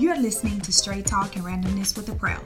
You're 0.00 0.16
listening 0.16 0.62
to 0.62 0.72
Straight 0.72 1.04
Talk 1.04 1.36
and 1.36 1.44
Randomness 1.44 1.94
with 1.94 2.06
the 2.06 2.14
Pro. 2.14 2.36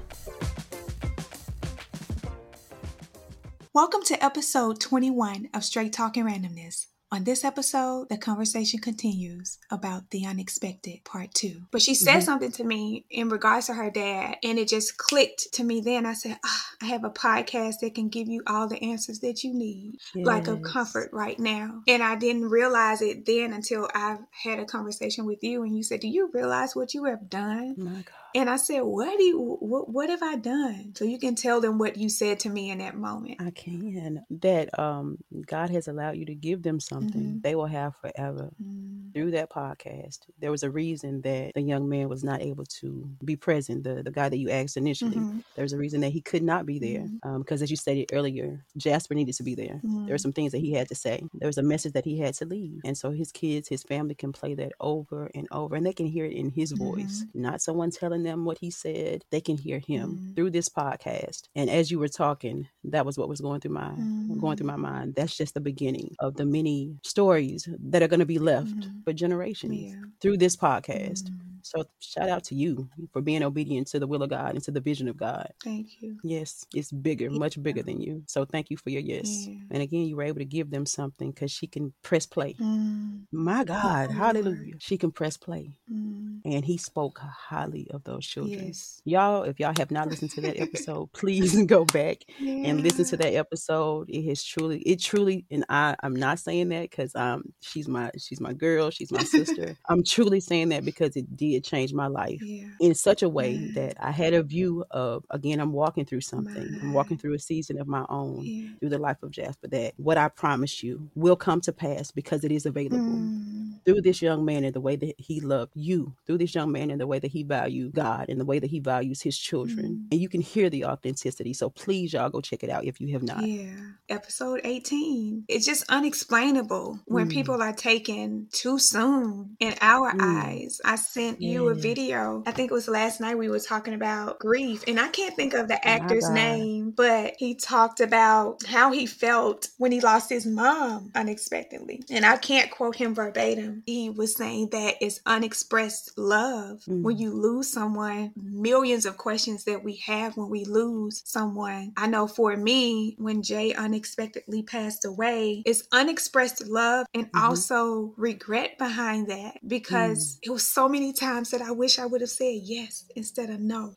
Welcome 3.72 4.02
to 4.06 4.24
episode 4.24 4.80
21 4.80 5.50
of 5.54 5.62
Straight 5.62 5.92
Talk 5.92 6.16
and 6.16 6.28
Randomness. 6.28 6.86
On 7.14 7.22
this 7.22 7.44
episode, 7.44 8.08
the 8.08 8.18
conversation 8.18 8.80
continues 8.80 9.58
about 9.70 10.10
the 10.10 10.26
unexpected 10.26 11.04
part 11.04 11.32
two. 11.32 11.62
But 11.70 11.80
she 11.80 11.94
said 11.94 12.14
mm-hmm. 12.14 12.20
something 12.22 12.50
to 12.50 12.64
me 12.64 13.04
in 13.08 13.28
regards 13.28 13.66
to 13.66 13.74
her 13.74 13.88
dad, 13.88 14.38
and 14.42 14.58
it 14.58 14.66
just 14.66 14.98
clicked 14.98 15.52
to 15.52 15.62
me 15.62 15.80
then. 15.80 16.06
I 16.06 16.14
said, 16.14 16.40
oh, 16.44 16.62
I 16.82 16.86
have 16.86 17.04
a 17.04 17.10
podcast 17.10 17.78
that 17.82 17.94
can 17.94 18.08
give 18.08 18.26
you 18.26 18.42
all 18.48 18.66
the 18.66 18.82
answers 18.82 19.20
that 19.20 19.44
you 19.44 19.54
need, 19.54 20.00
yes. 20.12 20.26
like 20.26 20.48
of 20.48 20.62
comfort 20.62 21.10
right 21.12 21.38
now. 21.38 21.82
And 21.86 22.02
I 22.02 22.16
didn't 22.16 22.48
realize 22.48 23.00
it 23.00 23.24
then 23.26 23.52
until 23.52 23.88
I 23.94 24.16
had 24.32 24.58
a 24.58 24.64
conversation 24.64 25.24
with 25.24 25.44
you, 25.44 25.62
and 25.62 25.76
you 25.76 25.84
said, 25.84 26.00
Do 26.00 26.08
you 26.08 26.32
realize 26.34 26.74
what 26.74 26.94
you 26.94 27.04
have 27.04 27.30
done? 27.30 27.76
My 27.78 27.92
God. 27.92 28.23
And 28.34 28.50
I 28.50 28.56
said, 28.56 28.80
"What 28.80 29.16
do 29.16 29.22
you? 29.22 29.56
What, 29.60 29.88
what 29.88 30.10
have 30.10 30.22
I 30.22 30.36
done?" 30.36 30.92
So 30.96 31.04
you 31.04 31.18
can 31.18 31.36
tell 31.36 31.60
them 31.60 31.78
what 31.78 31.96
you 31.96 32.08
said 32.08 32.40
to 32.40 32.48
me 32.48 32.70
in 32.70 32.78
that 32.78 32.96
moment. 32.96 33.40
I 33.40 33.50
can. 33.50 34.24
That 34.30 34.76
um, 34.78 35.18
God 35.46 35.70
has 35.70 35.86
allowed 35.86 36.16
you 36.16 36.26
to 36.26 36.34
give 36.34 36.62
them 36.62 36.80
something 36.80 37.22
mm-hmm. 37.22 37.40
they 37.42 37.54
will 37.54 37.66
have 37.66 37.94
forever. 37.96 38.50
Mm-hmm. 38.60 39.12
Through 39.14 39.30
that 39.32 39.50
podcast, 39.50 40.18
there 40.40 40.50
was 40.50 40.64
a 40.64 40.70
reason 40.70 41.20
that 41.22 41.52
the 41.54 41.62
young 41.62 41.88
man 41.88 42.08
was 42.08 42.24
not 42.24 42.42
able 42.42 42.64
to 42.80 43.08
be 43.24 43.36
present. 43.36 43.84
The 43.84 44.02
the 44.02 44.10
guy 44.10 44.28
that 44.28 44.36
you 44.36 44.50
asked 44.50 44.76
initially, 44.76 45.16
mm-hmm. 45.16 45.38
there's 45.54 45.72
a 45.72 45.78
reason 45.78 46.00
that 46.00 46.10
he 46.10 46.20
could 46.20 46.42
not 46.42 46.66
be 46.66 46.80
there. 46.80 47.02
Mm-hmm. 47.02 47.28
Um, 47.28 47.38
because 47.42 47.62
as 47.62 47.70
you 47.70 47.76
stated 47.76 48.10
earlier, 48.12 48.64
Jasper 48.76 49.14
needed 49.14 49.36
to 49.36 49.44
be 49.44 49.54
there. 49.54 49.80
There 49.82 49.90
were 49.92 50.00
mm-hmm. 50.00 50.16
some 50.16 50.32
things 50.32 50.50
that 50.50 50.58
he 50.58 50.72
had 50.72 50.88
to 50.88 50.96
say. 50.96 51.22
There 51.34 51.46
was 51.46 51.58
a 51.58 51.62
message 51.62 51.92
that 51.92 52.04
he 52.04 52.18
had 52.18 52.34
to 52.34 52.46
leave, 52.46 52.80
and 52.84 52.98
so 52.98 53.12
his 53.12 53.30
kids, 53.30 53.68
his 53.68 53.84
family 53.84 54.16
can 54.16 54.32
play 54.32 54.54
that 54.54 54.72
over 54.80 55.30
and 55.36 55.46
over, 55.52 55.76
and 55.76 55.86
they 55.86 55.92
can 55.92 56.06
hear 56.06 56.24
it 56.24 56.32
in 56.32 56.50
his 56.50 56.72
voice, 56.72 57.22
mm-hmm. 57.22 57.42
not 57.42 57.62
someone 57.62 57.92
telling 57.92 58.23
them 58.24 58.44
what 58.44 58.58
he 58.58 58.70
said, 58.70 59.24
they 59.30 59.40
can 59.40 59.56
hear 59.56 59.78
him 59.78 60.18
mm. 60.18 60.36
through 60.36 60.50
this 60.50 60.68
podcast. 60.68 61.48
And 61.54 61.70
as 61.70 61.90
you 61.90 61.98
were 61.98 62.08
talking, 62.08 62.68
that 62.84 63.06
was 63.06 63.16
what 63.16 63.28
was 63.28 63.40
going 63.40 63.60
through 63.60 63.72
my 63.72 63.90
mm. 63.90 64.40
going 64.40 64.56
through 64.56 64.66
my 64.66 64.76
mind. 64.76 65.14
That's 65.14 65.36
just 65.36 65.54
the 65.54 65.60
beginning 65.60 66.14
of 66.18 66.36
the 66.36 66.44
many 66.44 66.96
stories 67.04 67.68
that 67.90 68.02
are 68.02 68.08
going 68.08 68.20
to 68.20 68.26
be 68.26 68.38
left 68.38 68.74
mm. 68.74 69.04
for 69.04 69.12
generations 69.12 69.74
yeah. 69.74 69.94
through 70.20 70.38
this 70.38 70.56
podcast. 70.56 71.30
So 71.64 71.84
shout 71.98 72.28
out 72.28 72.44
to 72.44 72.54
you 72.54 72.88
for 73.12 73.22
being 73.22 73.42
obedient 73.42 73.86
to 73.88 73.98
the 73.98 74.06
will 74.06 74.22
of 74.22 74.30
God 74.30 74.54
and 74.54 74.62
to 74.64 74.70
the 74.70 74.80
vision 74.80 75.08
of 75.08 75.16
God. 75.16 75.50
Thank 75.62 76.02
you. 76.02 76.18
Yes, 76.22 76.66
it's 76.74 76.92
bigger, 76.92 77.28
yeah. 77.30 77.38
much 77.38 77.60
bigger 77.62 77.82
than 77.82 78.02
you. 78.02 78.22
So 78.26 78.44
thank 78.44 78.70
you 78.70 78.76
for 78.76 78.90
your 78.90 79.00
yes. 79.00 79.46
Yeah. 79.46 79.56
And 79.70 79.82
again, 79.82 80.02
you 80.02 80.16
were 80.16 80.24
able 80.24 80.40
to 80.40 80.44
give 80.44 80.70
them 80.70 80.84
something 80.84 81.30
because 81.30 81.50
she 81.50 81.66
can 81.66 81.94
press 82.02 82.26
play. 82.26 82.54
Mm. 82.60 83.22
My 83.32 83.64
God, 83.64 84.08
oh, 84.10 84.12
hallelujah. 84.12 84.72
Lord. 84.72 84.82
She 84.82 84.98
can 84.98 85.10
press 85.10 85.38
play. 85.38 85.70
Mm. 85.90 86.40
And 86.44 86.64
he 86.66 86.76
spoke 86.76 87.18
highly 87.18 87.88
of 87.92 88.04
those 88.04 88.26
children. 88.26 88.66
Yes. 88.66 89.00
Y'all, 89.06 89.44
if 89.44 89.58
y'all 89.58 89.72
have 89.78 89.90
not 89.90 90.08
listened 90.08 90.32
to 90.32 90.42
that 90.42 90.60
episode, 90.60 91.12
please 91.14 91.64
go 91.66 91.86
back 91.86 92.18
yeah. 92.38 92.68
and 92.68 92.82
listen 92.82 93.06
to 93.06 93.16
that 93.16 93.34
episode. 93.34 94.10
It 94.10 94.28
has 94.28 94.44
truly, 94.44 94.80
it 94.80 95.00
truly, 95.00 95.46
and 95.50 95.64
I, 95.70 95.96
I'm 96.02 96.14
not 96.14 96.38
saying 96.40 96.68
that 96.68 96.82
because 96.82 97.14
um 97.14 97.44
she's 97.60 97.88
my 97.88 98.10
she's 98.18 98.40
my 98.40 98.52
girl, 98.52 98.90
she's 98.90 99.10
my 99.10 99.22
sister. 99.22 99.78
I'm 99.88 100.04
truly 100.04 100.40
saying 100.40 100.68
that 100.68 100.84
because 100.84 101.16
it 101.16 101.34
did 101.34 101.53
did 101.54 101.64
change 101.64 101.92
my 101.92 102.06
life 102.06 102.40
yeah. 102.42 102.66
in 102.80 102.94
such 102.94 103.22
a 103.22 103.28
way 103.28 103.52
yeah. 103.52 103.72
that 103.74 103.96
I 104.00 104.10
had 104.10 104.34
a 104.34 104.42
view 104.42 104.84
of 104.90 105.24
again 105.30 105.60
I'm 105.60 105.72
walking 105.72 106.04
through 106.04 106.22
something. 106.22 106.78
I'm 106.82 106.92
walking 106.92 107.18
through 107.18 107.34
a 107.34 107.38
season 107.38 107.80
of 107.80 107.86
my 107.86 108.04
own 108.08 108.40
yeah. 108.42 108.68
through 108.80 108.90
the 108.90 108.98
life 108.98 109.22
of 109.22 109.30
Jasper 109.30 109.68
that 109.68 109.94
what 109.96 110.18
I 110.18 110.28
promise 110.28 110.82
you 110.82 111.10
will 111.14 111.36
come 111.36 111.60
to 111.62 111.72
pass 111.72 112.10
because 112.10 112.44
it 112.44 112.52
is 112.52 112.66
available. 112.66 112.98
Mm. 112.98 113.52
Through 113.84 114.00
this 114.00 114.22
young 114.22 114.46
man 114.46 114.64
and 114.64 114.72
the 114.72 114.80
way 114.80 114.96
that 114.96 115.14
he 115.18 115.40
loved 115.42 115.72
you, 115.74 116.14
through 116.26 116.38
this 116.38 116.54
young 116.54 116.72
man 116.72 116.90
and 116.90 116.98
the 116.98 117.06
way 117.06 117.18
that 117.18 117.30
he 117.30 117.42
valued 117.42 117.92
God 117.92 118.30
and 118.30 118.40
the 118.40 118.44
way 118.46 118.58
that 118.58 118.70
he 118.70 118.80
values 118.80 119.20
his 119.20 119.36
children. 119.36 120.06
Mm. 120.06 120.12
And 120.12 120.20
you 120.22 120.30
can 120.30 120.40
hear 120.40 120.70
the 120.70 120.86
authenticity. 120.86 121.52
So 121.52 121.68
please 121.68 122.14
y'all 122.14 122.30
go 122.30 122.40
check 122.40 122.64
it 122.64 122.70
out 122.70 122.86
if 122.86 122.98
you 122.98 123.12
have 123.12 123.22
not. 123.22 123.46
Yeah. 123.46 123.74
Episode 124.08 124.62
18. 124.64 125.44
It's 125.48 125.66
just 125.66 125.84
unexplainable 125.90 127.00
when 127.04 127.28
mm. 127.28 127.32
people 127.32 127.60
are 127.60 127.74
taken 127.74 128.48
too 128.52 128.78
soon 128.78 129.56
in 129.60 129.74
our 129.82 130.12
mm. 130.12 130.20
eyes. 130.20 130.80
I 130.82 130.96
sent 130.96 131.42
you 131.44 131.68
a 131.68 131.74
video. 131.74 132.42
I 132.46 132.52
think 132.52 132.70
it 132.70 132.74
was 132.74 132.88
last 132.88 133.20
night 133.20 133.38
we 133.38 133.48
were 133.48 133.60
talking 133.60 133.94
about 133.94 134.38
grief, 134.38 134.84
and 134.86 134.98
I 134.98 135.08
can't 135.08 135.34
think 135.34 135.54
of 135.54 135.68
the 135.68 135.76
oh 135.76 135.80
actor's 135.82 136.28
name, 136.30 136.90
but 136.90 137.34
he 137.38 137.54
talked 137.54 138.00
about 138.00 138.64
how 138.66 138.92
he 138.92 139.06
felt 139.06 139.68
when 139.78 139.92
he 139.92 140.00
lost 140.00 140.30
his 140.30 140.46
mom 140.46 141.10
unexpectedly. 141.14 142.02
And 142.10 142.24
I 142.24 142.36
can't 142.36 142.70
quote 142.70 142.96
him 142.96 143.14
verbatim. 143.14 143.82
He 143.86 144.10
was 144.10 144.34
saying 144.34 144.70
that 144.70 144.96
it's 145.00 145.20
unexpressed 145.26 146.16
love 146.16 146.82
mm. 146.88 147.02
when 147.02 147.18
you 147.18 147.32
lose 147.32 147.70
someone. 147.70 148.32
Millions 148.36 149.06
of 149.06 149.16
questions 149.16 149.64
that 149.64 149.84
we 149.84 149.96
have 150.06 150.36
when 150.36 150.50
we 150.50 150.64
lose 150.64 151.22
someone. 151.24 151.92
I 151.96 152.06
know 152.06 152.26
for 152.26 152.56
me, 152.56 153.16
when 153.18 153.42
Jay 153.42 153.74
unexpectedly 153.74 154.62
passed 154.62 155.04
away, 155.04 155.62
it's 155.66 155.84
unexpressed 155.92 156.66
love 156.68 157.06
and 157.14 157.26
mm-hmm. 157.26 157.44
also 157.44 158.14
regret 158.16 158.78
behind 158.78 159.28
that 159.28 159.58
because 159.66 160.36
mm. 160.36 160.38
it 160.42 160.50
was 160.50 160.66
so 160.66 160.88
many 160.88 161.12
times 161.12 161.33
times 161.34 161.50
that 161.50 161.62
I 161.62 161.72
wish 161.72 161.98
I 161.98 162.06
would 162.06 162.20
have 162.20 162.30
said 162.30 162.60
yes 162.62 163.04
instead 163.16 163.50
of 163.50 163.60
no. 163.60 163.94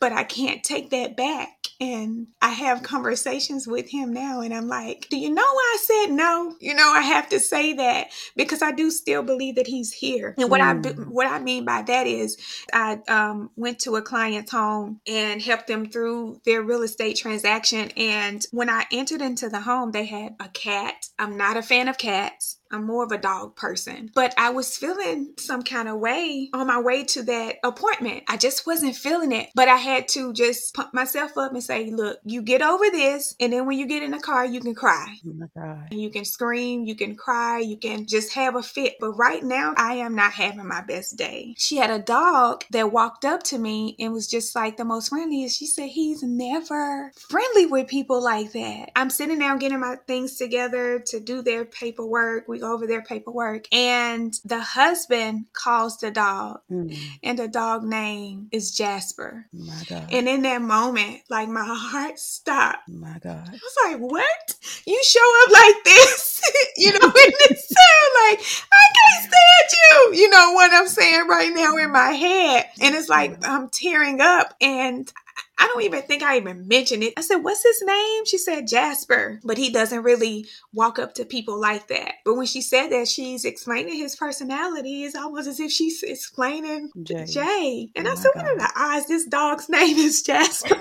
But 0.00 0.12
I 0.12 0.22
can't 0.22 0.62
take 0.62 0.90
that 0.90 1.16
back. 1.16 1.54
And 1.80 2.28
I 2.40 2.50
have 2.50 2.82
conversations 2.82 3.66
with 3.66 3.88
him 3.88 4.12
now, 4.12 4.40
and 4.40 4.52
I'm 4.52 4.66
like, 4.66 5.06
Do 5.10 5.16
you 5.16 5.30
know 5.30 5.42
why 5.42 5.76
I 5.76 5.78
said 5.80 6.14
no? 6.14 6.54
You 6.60 6.74
know, 6.74 6.88
I 6.88 7.02
have 7.02 7.28
to 7.28 7.38
say 7.40 7.72
that 7.74 8.08
because 8.36 8.62
I 8.62 8.72
do 8.72 8.90
still 8.90 9.22
believe 9.22 9.56
that 9.56 9.68
he's 9.68 9.92
here. 9.92 10.34
And 10.38 10.50
what 10.50 10.60
mm. 10.60 10.86
I 10.86 11.02
what 11.04 11.28
I 11.28 11.38
mean 11.38 11.64
by 11.64 11.82
that 11.82 12.06
is, 12.06 12.36
I 12.72 12.98
um, 13.08 13.50
went 13.56 13.80
to 13.80 13.94
a 13.94 14.02
client's 14.02 14.50
home 14.50 15.00
and 15.06 15.40
helped 15.40 15.68
them 15.68 15.88
through 15.88 16.40
their 16.44 16.62
real 16.62 16.82
estate 16.82 17.16
transaction. 17.16 17.90
And 17.96 18.44
when 18.50 18.70
I 18.70 18.84
entered 18.92 19.22
into 19.22 19.48
the 19.48 19.60
home, 19.60 19.92
they 19.92 20.06
had 20.06 20.34
a 20.40 20.48
cat. 20.48 21.06
I'm 21.16 21.36
not 21.36 21.56
a 21.56 21.62
fan 21.62 21.86
of 21.88 21.96
cats. 21.96 22.58
I'm 22.70 22.86
more 22.86 23.04
of 23.04 23.12
a 23.12 23.18
dog 23.18 23.56
person. 23.56 24.10
But 24.14 24.34
I 24.38 24.50
was 24.50 24.76
feeling 24.76 25.34
some 25.38 25.62
kind 25.62 25.88
of 25.88 25.98
way 25.98 26.50
on 26.52 26.66
my 26.66 26.80
way 26.80 27.04
to 27.04 27.22
that 27.24 27.56
appointment. 27.64 28.24
I 28.28 28.36
just 28.36 28.66
wasn't 28.66 28.96
feeling 28.96 29.32
it. 29.32 29.50
But 29.54 29.68
I 29.68 29.76
had 29.76 30.08
to 30.08 30.32
just 30.32 30.74
pump 30.74 30.92
myself 30.92 31.36
up 31.36 31.52
and 31.52 31.62
say, 31.62 31.90
look, 31.90 32.18
you 32.24 32.42
get 32.42 32.62
over 32.62 32.84
this. 32.90 33.34
And 33.40 33.52
then 33.52 33.66
when 33.66 33.78
you 33.78 33.86
get 33.86 34.02
in 34.02 34.10
the 34.10 34.18
car, 34.18 34.44
you 34.44 34.60
can 34.60 34.74
cry. 34.74 35.16
Oh 35.26 35.32
my 35.34 35.46
God. 35.56 35.88
You 35.90 36.10
can 36.10 36.24
scream, 36.24 36.84
you 36.84 36.94
can 36.94 37.16
cry, 37.16 37.58
you 37.58 37.76
can 37.76 38.06
just 38.06 38.34
have 38.34 38.54
a 38.54 38.62
fit. 38.62 38.96
But 39.00 39.12
right 39.12 39.42
now, 39.42 39.74
I 39.76 39.94
am 39.94 40.14
not 40.14 40.32
having 40.32 40.66
my 40.66 40.82
best 40.82 41.16
day. 41.16 41.54
She 41.56 41.76
had 41.76 41.90
a 41.90 41.98
dog 41.98 42.64
that 42.70 42.92
walked 42.92 43.24
up 43.24 43.42
to 43.44 43.58
me 43.58 43.96
and 43.98 44.12
was 44.12 44.28
just 44.28 44.54
like 44.54 44.76
the 44.76 44.84
most 44.84 45.08
friendly. 45.08 45.48
She 45.48 45.66
said, 45.66 45.88
he's 45.88 46.22
never 46.22 47.12
friendly 47.16 47.66
with 47.66 47.88
people 47.88 48.22
like 48.22 48.52
that. 48.52 48.90
I'm 48.96 49.10
sitting 49.10 49.38
down 49.38 49.58
getting 49.58 49.80
my 49.80 49.96
things 50.06 50.36
together 50.36 50.98
to 51.06 51.20
do 51.20 51.42
their 51.42 51.64
paperwork. 51.64 52.46
We 52.48 52.57
go 52.58 52.72
over 52.72 52.86
their 52.86 53.02
paperwork, 53.02 53.66
and 53.72 54.34
the 54.44 54.60
husband 54.60 55.46
calls 55.52 55.98
the 55.98 56.10
dog, 56.10 56.60
mm. 56.70 56.96
and 57.22 57.38
the 57.38 57.48
dog 57.48 57.84
name 57.84 58.48
is 58.52 58.74
Jasper. 58.74 59.46
My 59.52 59.82
God. 59.88 60.08
And 60.10 60.28
in 60.28 60.42
that 60.42 60.62
moment, 60.62 61.22
like 61.28 61.48
my 61.48 61.64
heart 61.66 62.18
stopped. 62.18 62.88
My 62.88 63.18
God. 63.18 63.48
I 63.48 63.52
was 63.52 63.76
like, 63.84 63.98
what? 63.98 64.54
You 64.86 65.00
show 65.04 65.42
up 65.44 65.52
like 65.52 65.84
this? 65.84 66.40
you 66.76 66.92
know, 66.92 67.06
in 67.06 67.32
this 67.48 67.68
sound 67.68 68.30
like, 68.30 68.40
I 68.72 68.84
can't 68.94 69.32
stand 69.32 69.72
you. 69.72 70.20
You 70.20 70.30
know 70.30 70.52
what 70.52 70.72
I'm 70.72 70.88
saying 70.88 71.26
right 71.28 71.52
now 71.54 71.76
in 71.76 71.92
my 71.92 72.10
head. 72.10 72.66
And 72.80 72.94
it's 72.94 73.08
like 73.08 73.46
I'm 73.46 73.68
tearing 73.70 74.20
up 74.20 74.54
and 74.60 75.10
I 75.58 75.66
don't 75.66 75.82
even 75.82 76.02
think 76.02 76.22
I 76.22 76.36
even 76.36 76.68
mentioned 76.68 77.02
it. 77.02 77.14
I 77.16 77.20
said, 77.20 77.36
What's 77.36 77.62
his 77.62 77.82
name? 77.84 78.24
She 78.24 78.38
said 78.38 78.68
Jasper, 78.68 79.40
but 79.44 79.58
he 79.58 79.70
doesn't 79.70 80.02
really 80.02 80.46
walk 80.72 80.98
up 80.98 81.14
to 81.14 81.24
people 81.24 81.60
like 81.60 81.88
that. 81.88 82.14
But 82.24 82.36
when 82.36 82.46
she 82.46 82.60
said 82.60 82.88
that, 82.88 83.08
she's 83.08 83.44
explaining 83.44 83.96
his 83.96 84.16
personality. 84.16 85.04
It's 85.04 85.16
almost 85.16 85.48
as 85.48 85.60
if 85.60 85.72
she's 85.72 86.02
explaining 86.02 86.90
Jay. 87.02 87.24
Jay. 87.24 87.88
And 87.96 88.06
oh 88.06 88.12
I 88.12 88.14
said, 88.14 88.30
What 88.34 88.46
are 88.46 88.56
the 88.56 88.72
odds 88.76 89.08
this 89.08 89.26
dog's 89.26 89.68
name 89.68 89.96
is 89.96 90.22
Jasper? 90.22 90.74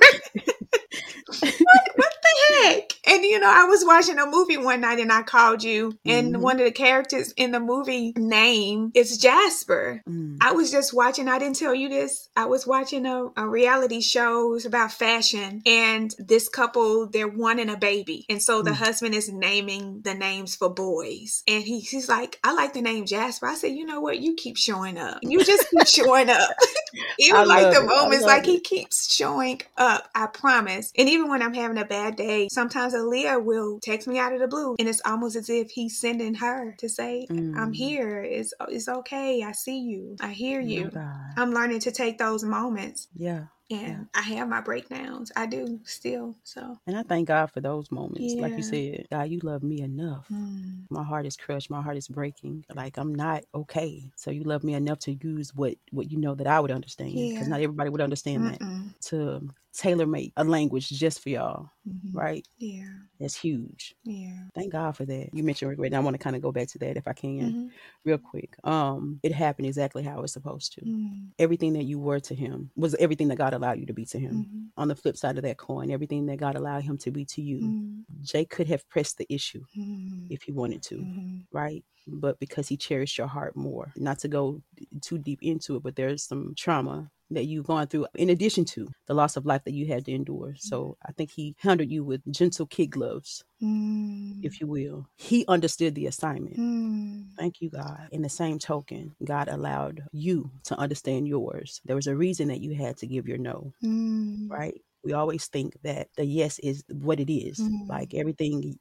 what, 1.27 1.89
what 1.95 2.13
the 2.21 2.53
heck? 2.63 2.91
And 3.07 3.23
you 3.23 3.39
know, 3.39 3.49
I 3.49 3.65
was 3.65 3.85
watching 3.85 4.19
a 4.19 4.25
movie 4.25 4.57
one 4.57 4.81
night 4.81 4.99
and 4.99 5.11
I 5.11 5.23
called 5.23 5.63
you, 5.63 5.97
and 6.05 6.33
mm-hmm. 6.33 6.41
one 6.41 6.59
of 6.59 6.65
the 6.65 6.71
characters 6.71 7.33
in 7.37 7.51
the 7.51 7.59
movie 7.59 8.13
name 8.17 8.91
is 8.93 9.17
Jasper. 9.17 10.01
Mm. 10.07 10.37
I 10.41 10.51
was 10.51 10.71
just 10.71 10.93
watching, 10.93 11.29
I 11.29 11.39
didn't 11.39 11.55
tell 11.55 11.73
you 11.73 11.89
this. 11.89 12.29
I 12.35 12.45
was 12.45 12.67
watching 12.67 13.05
a, 13.05 13.29
a 13.37 13.47
reality 13.47 14.01
show 14.01 14.57
about 14.65 14.91
fashion, 14.91 15.61
and 15.65 16.13
this 16.19 16.49
couple, 16.49 17.07
they're 17.07 17.27
wanting 17.27 17.69
a 17.69 17.77
baby. 17.77 18.25
And 18.29 18.41
so 18.41 18.61
the 18.61 18.71
mm. 18.71 18.75
husband 18.75 19.15
is 19.15 19.31
naming 19.31 20.01
the 20.01 20.13
names 20.13 20.55
for 20.55 20.69
boys. 20.69 21.43
And 21.47 21.63
he, 21.63 21.79
he's 21.79 22.09
like, 22.09 22.39
I 22.43 22.53
like 22.53 22.73
the 22.73 22.81
name 22.81 23.05
Jasper. 23.05 23.47
I 23.47 23.55
said, 23.55 23.71
you 23.71 23.85
know 23.85 24.01
what? 24.01 24.19
You 24.19 24.35
keep 24.35 24.57
showing 24.57 24.97
up. 24.97 25.19
You 25.21 25.43
just 25.43 25.69
keep 25.69 25.87
showing 26.05 26.29
up. 26.29 26.49
even 27.19 27.47
like 27.47 27.73
the 27.73 27.83
it. 27.83 27.87
moments, 27.87 28.25
like 28.25 28.47
it. 28.47 28.51
he 28.51 28.59
keeps 28.59 29.13
showing 29.13 29.61
up. 29.77 30.09
I 30.13 30.27
promise. 30.27 30.91
And 30.97 31.07
even 31.07 31.29
when 31.29 31.41
I'm 31.41 31.53
having 31.53 31.77
a 31.77 31.85
bad 31.85 32.15
day, 32.15 32.49
sometimes 32.51 32.93
Aaliyah 32.97 33.43
will 33.43 33.79
text 33.81 34.07
me 34.07 34.19
out 34.19 34.33
of 34.33 34.39
the 34.39 34.47
blue, 34.47 34.75
and 34.79 34.87
it's 34.87 35.01
almost 35.05 35.35
as 35.35 35.49
if 35.49 35.69
he's 35.69 35.99
sending 35.99 36.35
her 36.35 36.75
to 36.79 36.89
say, 36.89 37.27
mm. 37.29 37.57
"I'm 37.57 37.73
here. 37.73 38.21
It's 38.21 38.53
it's 38.67 38.87
okay. 38.87 39.43
I 39.43 39.51
see 39.51 39.79
you. 39.79 40.15
I 40.19 40.29
hear 40.29 40.59
you." 40.59 40.91
I'm 41.37 41.51
learning 41.51 41.79
to 41.81 41.91
take 41.91 42.17
those 42.17 42.43
moments. 42.43 43.07
Yeah 43.15 43.45
and 43.69 43.81
yeah. 43.81 44.03
I 44.13 44.21
have 44.21 44.47
my 44.47 44.61
breakdowns. 44.61 45.31
I 45.35 45.45
do 45.45 45.79
still. 45.83 46.35
So, 46.43 46.77
and 46.87 46.97
I 46.97 47.03
thank 47.03 47.27
God 47.27 47.47
for 47.47 47.59
those 47.59 47.91
moments. 47.91 48.33
Yeah. 48.33 48.41
Like 48.41 48.53
you 48.53 48.63
said, 48.63 49.07
God, 49.11 49.29
you 49.29 49.39
love 49.43 49.63
me 49.63 49.81
enough. 49.81 50.25
Mm. 50.31 50.85
My 50.89 51.03
heart 51.03 51.25
is 51.25 51.35
crushed. 51.35 51.69
My 51.69 51.81
heart 51.81 51.97
is 51.97 52.07
breaking. 52.07 52.65
Like 52.73 52.97
I'm 52.97 53.13
not 53.13 53.43
okay. 53.53 54.11
So 54.15 54.31
you 54.31 54.43
love 54.43 54.63
me 54.63 54.73
enough 54.73 54.99
to 54.99 55.13
use 55.13 55.53
what 55.53 55.75
what 55.91 56.11
you 56.11 56.17
know 56.17 56.35
that 56.35 56.47
I 56.47 56.59
would 56.59 56.71
understand. 56.71 57.13
Because 57.13 57.47
yeah. 57.47 57.47
not 57.47 57.61
everybody 57.61 57.89
would 57.89 58.01
understand 58.01 58.43
Mm-mm. 58.43 58.59
that. 58.59 59.01
To 59.09 59.49
tailor 59.77 60.07
make 60.07 60.33
a 60.37 60.43
language 60.43 60.89
just 60.89 61.21
for 61.21 61.29
y'all, 61.29 61.69
mm-hmm. 61.87 62.17
right? 62.17 62.47
Yeah. 62.57 62.87
That's 63.19 63.35
huge. 63.35 63.95
Yeah. 64.03 64.33
Thank 64.55 64.71
God 64.71 64.97
for 64.97 65.05
that. 65.05 65.29
You 65.33 65.43
mentioned 65.43 65.69
regret. 65.69 65.87
And 65.87 65.95
I 65.95 65.99
want 65.99 66.15
to 66.15 66.19
kind 66.19 66.35
of 66.35 66.41
go 66.41 66.51
back 66.51 66.67
to 66.69 66.79
that 66.79 66.97
if 66.97 67.07
I 67.07 67.13
can, 67.13 67.39
mm-hmm. 67.39 67.67
real 68.03 68.17
quick. 68.17 68.55
Um, 68.63 69.19
it 69.23 69.31
happened 69.31 69.67
exactly 69.67 70.03
how 70.03 70.17
it 70.17 70.21
was 70.21 70.33
supposed 70.33 70.73
to. 70.73 70.81
Mm-hmm. 70.81 71.27
Everything 71.39 71.73
that 71.73 71.83
you 71.83 71.99
were 71.99 72.19
to 72.21 72.35
him 72.35 72.71
was 72.75 72.95
everything 72.95 73.27
that 73.29 73.37
God 73.37 73.53
allowed 73.57 73.79
you 73.79 73.85
to 73.87 73.93
be 73.93 74.05
to 74.05 74.19
him. 74.19 74.33
Mm-hmm. 74.33 74.81
On 74.81 74.87
the 74.87 74.95
flip 74.95 75.17
side 75.17 75.37
of 75.37 75.43
that 75.43 75.57
coin, 75.57 75.91
everything 75.91 76.25
that 76.27 76.37
God 76.37 76.55
allowed 76.55 76.83
him 76.83 76.97
to 76.99 77.11
be 77.11 77.25
to 77.25 77.41
you, 77.41 77.57
mm-hmm. 77.57 78.23
Jay 78.23 78.45
could 78.45 78.67
have 78.67 78.87
pressed 78.89 79.17
the 79.17 79.25
issue 79.29 79.63
mm-hmm. 79.77 80.27
if 80.29 80.43
he 80.43 80.51
wanted 80.51 80.83
to, 80.83 81.05
right? 81.51 81.83
But 82.07 82.39
because 82.39 82.67
he 82.67 82.77
cherished 82.77 83.17
your 83.17 83.27
heart 83.27 83.55
more, 83.55 83.91
not 83.97 84.19
to 84.19 84.27
go 84.27 84.61
too 85.01 85.17
deep 85.17 85.39
into 85.41 85.75
it, 85.75 85.83
but 85.83 85.95
there's 85.95 86.23
some 86.23 86.53
trauma 86.55 87.09
that 87.31 87.45
you've 87.45 87.67
gone 87.67 87.87
through, 87.87 88.07
in 88.15 88.29
addition 88.29 88.65
to 88.65 88.89
the 89.07 89.13
loss 89.13 89.35
of 89.35 89.45
life 89.45 89.63
that 89.65 89.73
you 89.73 89.87
had 89.87 90.05
to 90.05 90.11
endure. 90.11 90.55
So 90.57 90.97
I 91.05 91.11
think 91.11 91.31
he 91.31 91.55
handled 91.59 91.89
you 91.89 92.03
with 92.03 92.21
gentle 92.31 92.65
kid 92.65 92.87
gloves, 92.87 93.43
mm. 93.61 94.43
if 94.43 94.61
you 94.61 94.67
will. 94.67 95.07
He 95.15 95.45
understood 95.47 95.95
the 95.95 96.07
assignment. 96.07 96.57
Mm. 96.57 97.25
Thank 97.37 97.61
you, 97.61 97.69
God. 97.69 98.07
In 98.11 98.21
the 98.21 98.29
same 98.29 98.59
token, 98.59 99.15
God 99.23 99.47
allowed 99.47 100.03
you 100.11 100.51
to 100.65 100.77
understand 100.77 101.27
yours. 101.27 101.81
There 101.85 101.95
was 101.95 102.07
a 102.07 102.15
reason 102.15 102.47
that 102.47 102.61
you 102.61 102.75
had 102.75 102.97
to 102.97 103.07
give 103.07 103.27
your 103.27 103.37
no, 103.37 103.73
mm. 103.83 104.49
right? 104.49 104.79
We 105.03 105.13
always 105.13 105.47
think 105.47 105.77
that 105.83 106.07
the 106.15 106.25
yes 106.25 106.59
is 106.59 106.83
what 106.91 107.19
it 107.19 107.31
is. 107.31 107.59
Mm. 107.59 107.87
Like 107.87 108.13
everything 108.13 108.77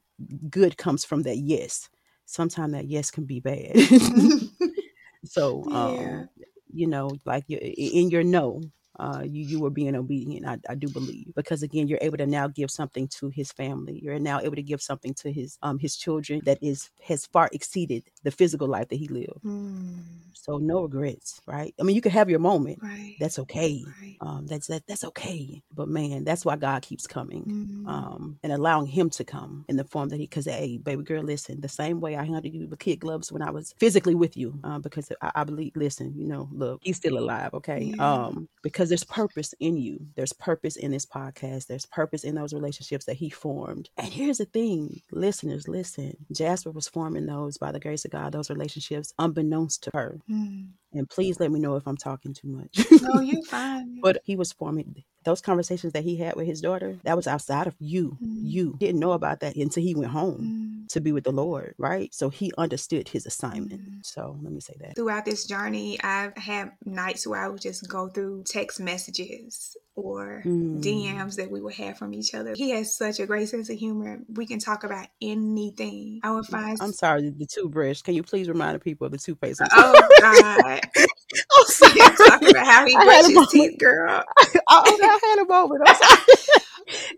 good 0.49 0.77
comes 0.77 1.05
from 1.05 1.23
that 1.23 1.39
yes. 1.39 1.89
Sometimes 2.25 2.73
that 2.73 2.89
yes 2.89 3.11
can 3.11 3.25
be 3.25 3.41
bad. 3.41 3.77
so 5.25 5.65
yeah. 5.69 5.77
um, 5.77 6.29
you 6.77 6.87
know, 6.87 7.19
like 7.25 7.45
in 7.51 8.11
your 8.11 8.25
no, 8.25 8.63
uh, 8.99 9.23
you 9.25 9.45
you 9.45 9.61
were 9.61 9.71
being 9.71 9.95
obedient. 9.95 10.47
I, 10.47 10.59
I 10.69 10.75
do 10.75 10.89
believe 10.89 11.33
because 11.35 11.63
again, 11.63 11.89
you're 11.89 11.99
able 12.03 12.19
to 12.19 12.27
now 12.27 12.49
give 12.49 12.71
something 12.71 13.09
to 13.19 13.29
his 13.29 13.53
family. 13.53 14.01
You're 14.03 14.19
now 14.19 14.41
able 14.41 14.57
to 14.57 14.63
give 14.63 14.83
something 14.83 15.15
to 15.15 15.33
his 15.33 15.59
um 15.63 15.79
his 15.79 15.97
children 15.97 16.41
that 16.45 16.59
is 16.63 16.91
has 17.05 17.27
far 17.27 17.49
exceeded 17.53 18.05
the 18.23 18.31
physical 18.31 18.69
life 18.69 18.89
that 18.89 18.97
he 18.97 19.09
lived. 19.09 19.43
Mm. 19.45 20.03
So 20.47 20.59
no 20.59 20.83
regrets, 20.83 21.41
right? 21.47 21.75
I 21.81 21.83
mean, 21.83 21.97
you 21.97 22.03
can 22.03 22.13
have 22.13 22.31
your 22.31 22.39
moment. 22.39 22.79
Right. 22.81 23.17
That's 23.19 23.39
okay. 23.41 23.83
Right. 24.01 24.17
Um, 24.21 24.47
that's 24.47 24.69
that 24.69 24.87
that's 24.87 25.03
okay. 25.05 25.63
But 25.75 25.89
man, 25.89 26.25
that's 26.25 26.45
why 26.45 26.57
God 26.57 26.83
keeps 26.83 27.07
coming, 27.07 27.45
mm. 27.45 27.89
um, 27.89 28.39
and 28.43 28.53
allowing 28.53 28.87
Him 28.87 29.11
to 29.11 29.25
come 29.25 29.65
in 29.69 29.77
the 29.77 29.85
form 29.85 30.09
that 30.11 30.17
He. 30.19 30.27
Because 30.27 30.45
hey, 30.45 30.79
baby 30.79 31.03
girl, 31.03 31.23
listen, 31.23 31.61
the 31.61 31.69
same 31.69 32.01
way 32.01 32.17
I 32.17 32.25
handled 32.25 32.55
you 32.55 32.69
with 32.69 32.79
kid 32.79 33.01
gloves 33.01 33.33
when 33.33 33.43
I 33.43 33.51
was 33.51 33.75
physically 33.79 34.15
with 34.15 34.37
you, 34.37 34.59
uh, 34.63 34.79
because 34.79 35.11
I, 35.21 35.33
I, 35.35 35.45
believe. 35.45 35.73
Listen, 35.75 36.15
you 36.17 36.29
know, 36.29 36.49
look, 36.53 36.81
He's 36.85 36.97
still 36.97 37.19
alive. 37.19 37.53
Okay. 37.55 37.93
Yeah. 37.97 37.97
Um, 38.27 38.49
because 38.63 38.86
there's 38.89 39.05
purpose 39.05 39.55
in 39.61 39.77
you. 39.77 40.07
There's 40.15 40.33
purpose 40.33 40.77
in 40.77 40.91
this 40.91 41.07
podcast. 41.07 41.67
There's 41.67 41.87
purpose 41.87 42.25
in 42.25 42.35
those 42.35 42.53
relationships 42.53 43.05
that 43.07 43.17
He 43.17 43.31
formed. 43.31 43.91
And 43.97 44.13
here's 44.13 44.39
the 44.39 44.45
thing, 44.45 45.03
listeners, 45.11 45.69
listen. 45.69 46.17
Jasper 46.33 46.71
was 46.71 46.89
forming 46.89 47.27
those 47.27 47.59
by 47.59 47.73
the 47.73 47.81
grace 47.81 48.05
of 48.05 48.11
God. 48.11 48.33
Those 48.33 48.51
relationships, 48.51 49.13
unbeknownst 49.19 49.85
to 49.85 49.91
her. 49.95 50.21
Mm. 50.31 50.69
And 50.93 51.09
please 51.09 51.39
let 51.41 51.53
me 51.53 51.61
know 51.61 51.77
if 51.77 51.87
I'm 51.87 51.97
talking 51.97 52.33
too 52.33 52.49
much. 52.49 52.87
no, 53.03 53.21
you're 53.21 53.43
fine. 53.43 53.99
but 54.03 54.23
he 54.25 54.37
was 54.37 54.53
forming 54.53 55.05
those 55.27 55.43
conversations 55.43 55.93
that 55.93 56.05
he 56.05 56.17
had 56.17 56.37
with 56.37 56.47
his 56.47 56.61
daughter. 56.61 56.99
That 57.05 57.17
was 57.17 57.27
outside 57.27 57.67
of 57.67 57.75
you. 57.79 58.17
Mm. 58.23 58.39
You 58.43 58.77
didn't 58.79 59.01
know 59.01 59.13
about 59.13 59.41
that 59.41 59.57
until 59.57 59.83
he 59.83 59.95
went 59.95 60.13
home 60.13 60.85
mm. 60.85 60.93
to 60.93 61.01
be 61.01 61.13
with 61.13 61.25
the 61.25 61.33
Lord, 61.33 61.75
right? 61.77 62.15
So 62.15 62.31
he 62.31 62.53
understood 62.57 63.09
his 63.09 63.27
assignment. 63.27 63.83
Mm. 63.83 64.07
So 64.07 64.39
let 64.41 64.53
me 64.53 64.61
say 64.61 64.75
that. 64.81 64.95
Throughout 64.95 65.25
this 65.25 65.45
journey, 65.45 66.01
I've 66.01 66.37
had 66.37 66.73
nights 66.85 67.27
where 67.27 67.43
I 67.43 67.49
would 67.49 67.61
just 67.61 67.89
go 67.89 68.09
through 68.09 68.45
text 68.47 68.81
messages 68.81 69.77
or 69.97 70.43
mm. 70.45 70.83
DMs 70.83 71.37
that 71.37 71.51
we 71.51 71.61
would 71.61 71.75
have 71.75 71.97
from 71.97 72.13
each 72.15 72.35
other. 72.35 72.53
He 72.55 72.71
has 72.71 72.97
such 72.97 73.19
a 73.19 73.27
great 73.27 73.49
sense 73.49 73.71
of 73.71 73.79
humor. 73.79 74.21
We 74.29 74.47
can 74.47 74.59
talk 74.59 74.85
about 74.85 75.09
anything. 75.23 76.21
I 76.23 76.33
would 76.33 76.47
find. 76.47 76.79
I'm 76.81 76.93
sorry, 76.93 77.31
the 77.31 77.47
toothbrush. 77.47 78.03
Can 78.03 78.15
you 78.15 78.23
please 78.23 78.49
remind 78.49 78.77
the 78.77 78.79
people 78.79 79.07
of 79.07 79.13
the 79.13 79.19
toothpaste? 79.19 79.63
Oh 79.73 80.09
God! 80.21 80.81
I'm 80.97 81.65
sorry. 81.67 81.99
Talking 81.99 82.51
about 82.51 82.67
how 82.67 82.87
he 82.87 82.95
brushes 82.95 83.29
his 83.29 83.49
teeth, 83.49 83.79
girl. 83.79 84.23
oh, 84.39 84.99
I 85.03 85.19
had 85.23 85.39
a 85.39 85.49
moment. 85.49 85.89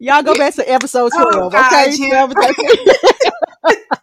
Y'all 0.01 0.23
go 0.23 0.35
back 0.35 0.55
to 0.55 0.71
episode 0.71 1.11
oh, 1.15 1.31
twelve, 1.31 1.47
oh, 1.47 1.51
God, 1.51 1.89
okay? 1.89 3.08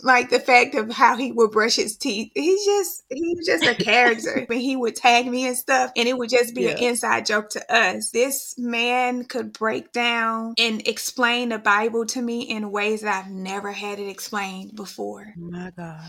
Like 0.06 0.30
the 0.30 0.40
fact 0.40 0.76
of 0.76 0.92
how 0.92 1.18
he 1.18 1.32
would 1.32 1.52
brush 1.52 1.76
his 1.76 1.98
teeth. 1.98 2.32
He's 2.36 2.64
just 2.64 3.04
he's 3.10 3.46
just 3.46 3.66
a 3.66 3.76
character. 3.76 4.46
when 4.48 4.60
he 4.60 4.76
would 4.76 4.96
tag 4.96 5.28
me 5.28 5.48
and 5.48 5.58
stuff, 5.58 5.92
and 5.96 6.08
it 6.08 6.18
would 6.18 6.30
just 6.30 6.56
be 6.56 6.64
yeah. 6.64 6.72
an 6.72 6.78
inside 6.78 7.26
joke 7.26 7.50
to 7.52 7.76
us. 7.76 8.12
This 8.12 8.56
man 8.58 9.26
could 9.26 9.52
break 9.52 9.92
down 9.92 10.54
and 10.58 10.88
explain 10.88 11.50
the 11.50 11.60
Bible 11.60 12.06
to 12.08 12.22
me 12.22 12.42
in 12.42 12.72
ways 12.72 13.02
that 13.02 13.26
I've 13.26 13.32
never 13.32 13.72
had 13.72 14.00
it 14.00 14.08
explained 14.08 14.76
before. 14.76 15.34
My 15.36 15.72
God 15.76 16.02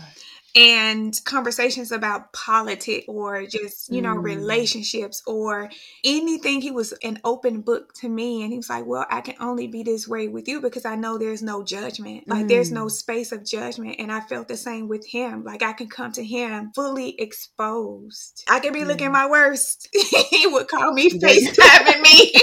and 0.57 1.21
conversations 1.23 1.91
about 1.91 2.33
politics 2.33 3.05
or 3.07 3.45
just 3.45 3.93
you 3.93 4.01
know 4.01 4.15
mm. 4.15 4.23
relationships 4.23 5.21
or 5.27 5.69
anything 6.03 6.61
he 6.61 6.71
was 6.71 6.93
an 7.03 7.19
open 7.23 7.61
book 7.61 7.93
to 7.93 8.09
me 8.09 8.41
and 8.41 8.51
he 8.51 8.57
was 8.57 8.69
like 8.69 8.83
well 8.87 9.05
i 9.11 9.21
can 9.21 9.35
only 9.39 9.67
be 9.67 9.83
this 9.83 10.07
way 10.07 10.27
with 10.27 10.47
you 10.47 10.59
because 10.59 10.83
i 10.83 10.95
know 10.95 11.19
there's 11.19 11.43
no 11.43 11.63
judgment 11.63 12.27
like 12.27 12.45
mm. 12.45 12.49
there's 12.49 12.71
no 12.71 12.85
mm. 12.85 12.91
space 12.91 13.31
of 13.31 13.45
judgment 13.45 13.97
and 13.99 14.11
i 14.11 14.19
felt 14.19 14.47
the 14.47 14.57
same 14.57 14.87
with 14.87 15.05
him 15.05 15.43
like 15.43 15.61
i 15.61 15.73
can 15.73 15.87
come 15.87 16.11
to 16.11 16.23
him 16.23 16.71
fully 16.73 17.09
exposed 17.21 18.43
i 18.47 18.59
could 18.59 18.73
be 18.73 18.81
mm. 18.81 18.87
looking 18.87 19.11
my 19.11 19.29
worst 19.29 19.87
he 20.31 20.47
would 20.47 20.67
call 20.67 20.91
me 20.91 21.07
facetiming 21.19 22.01
me 22.01 22.33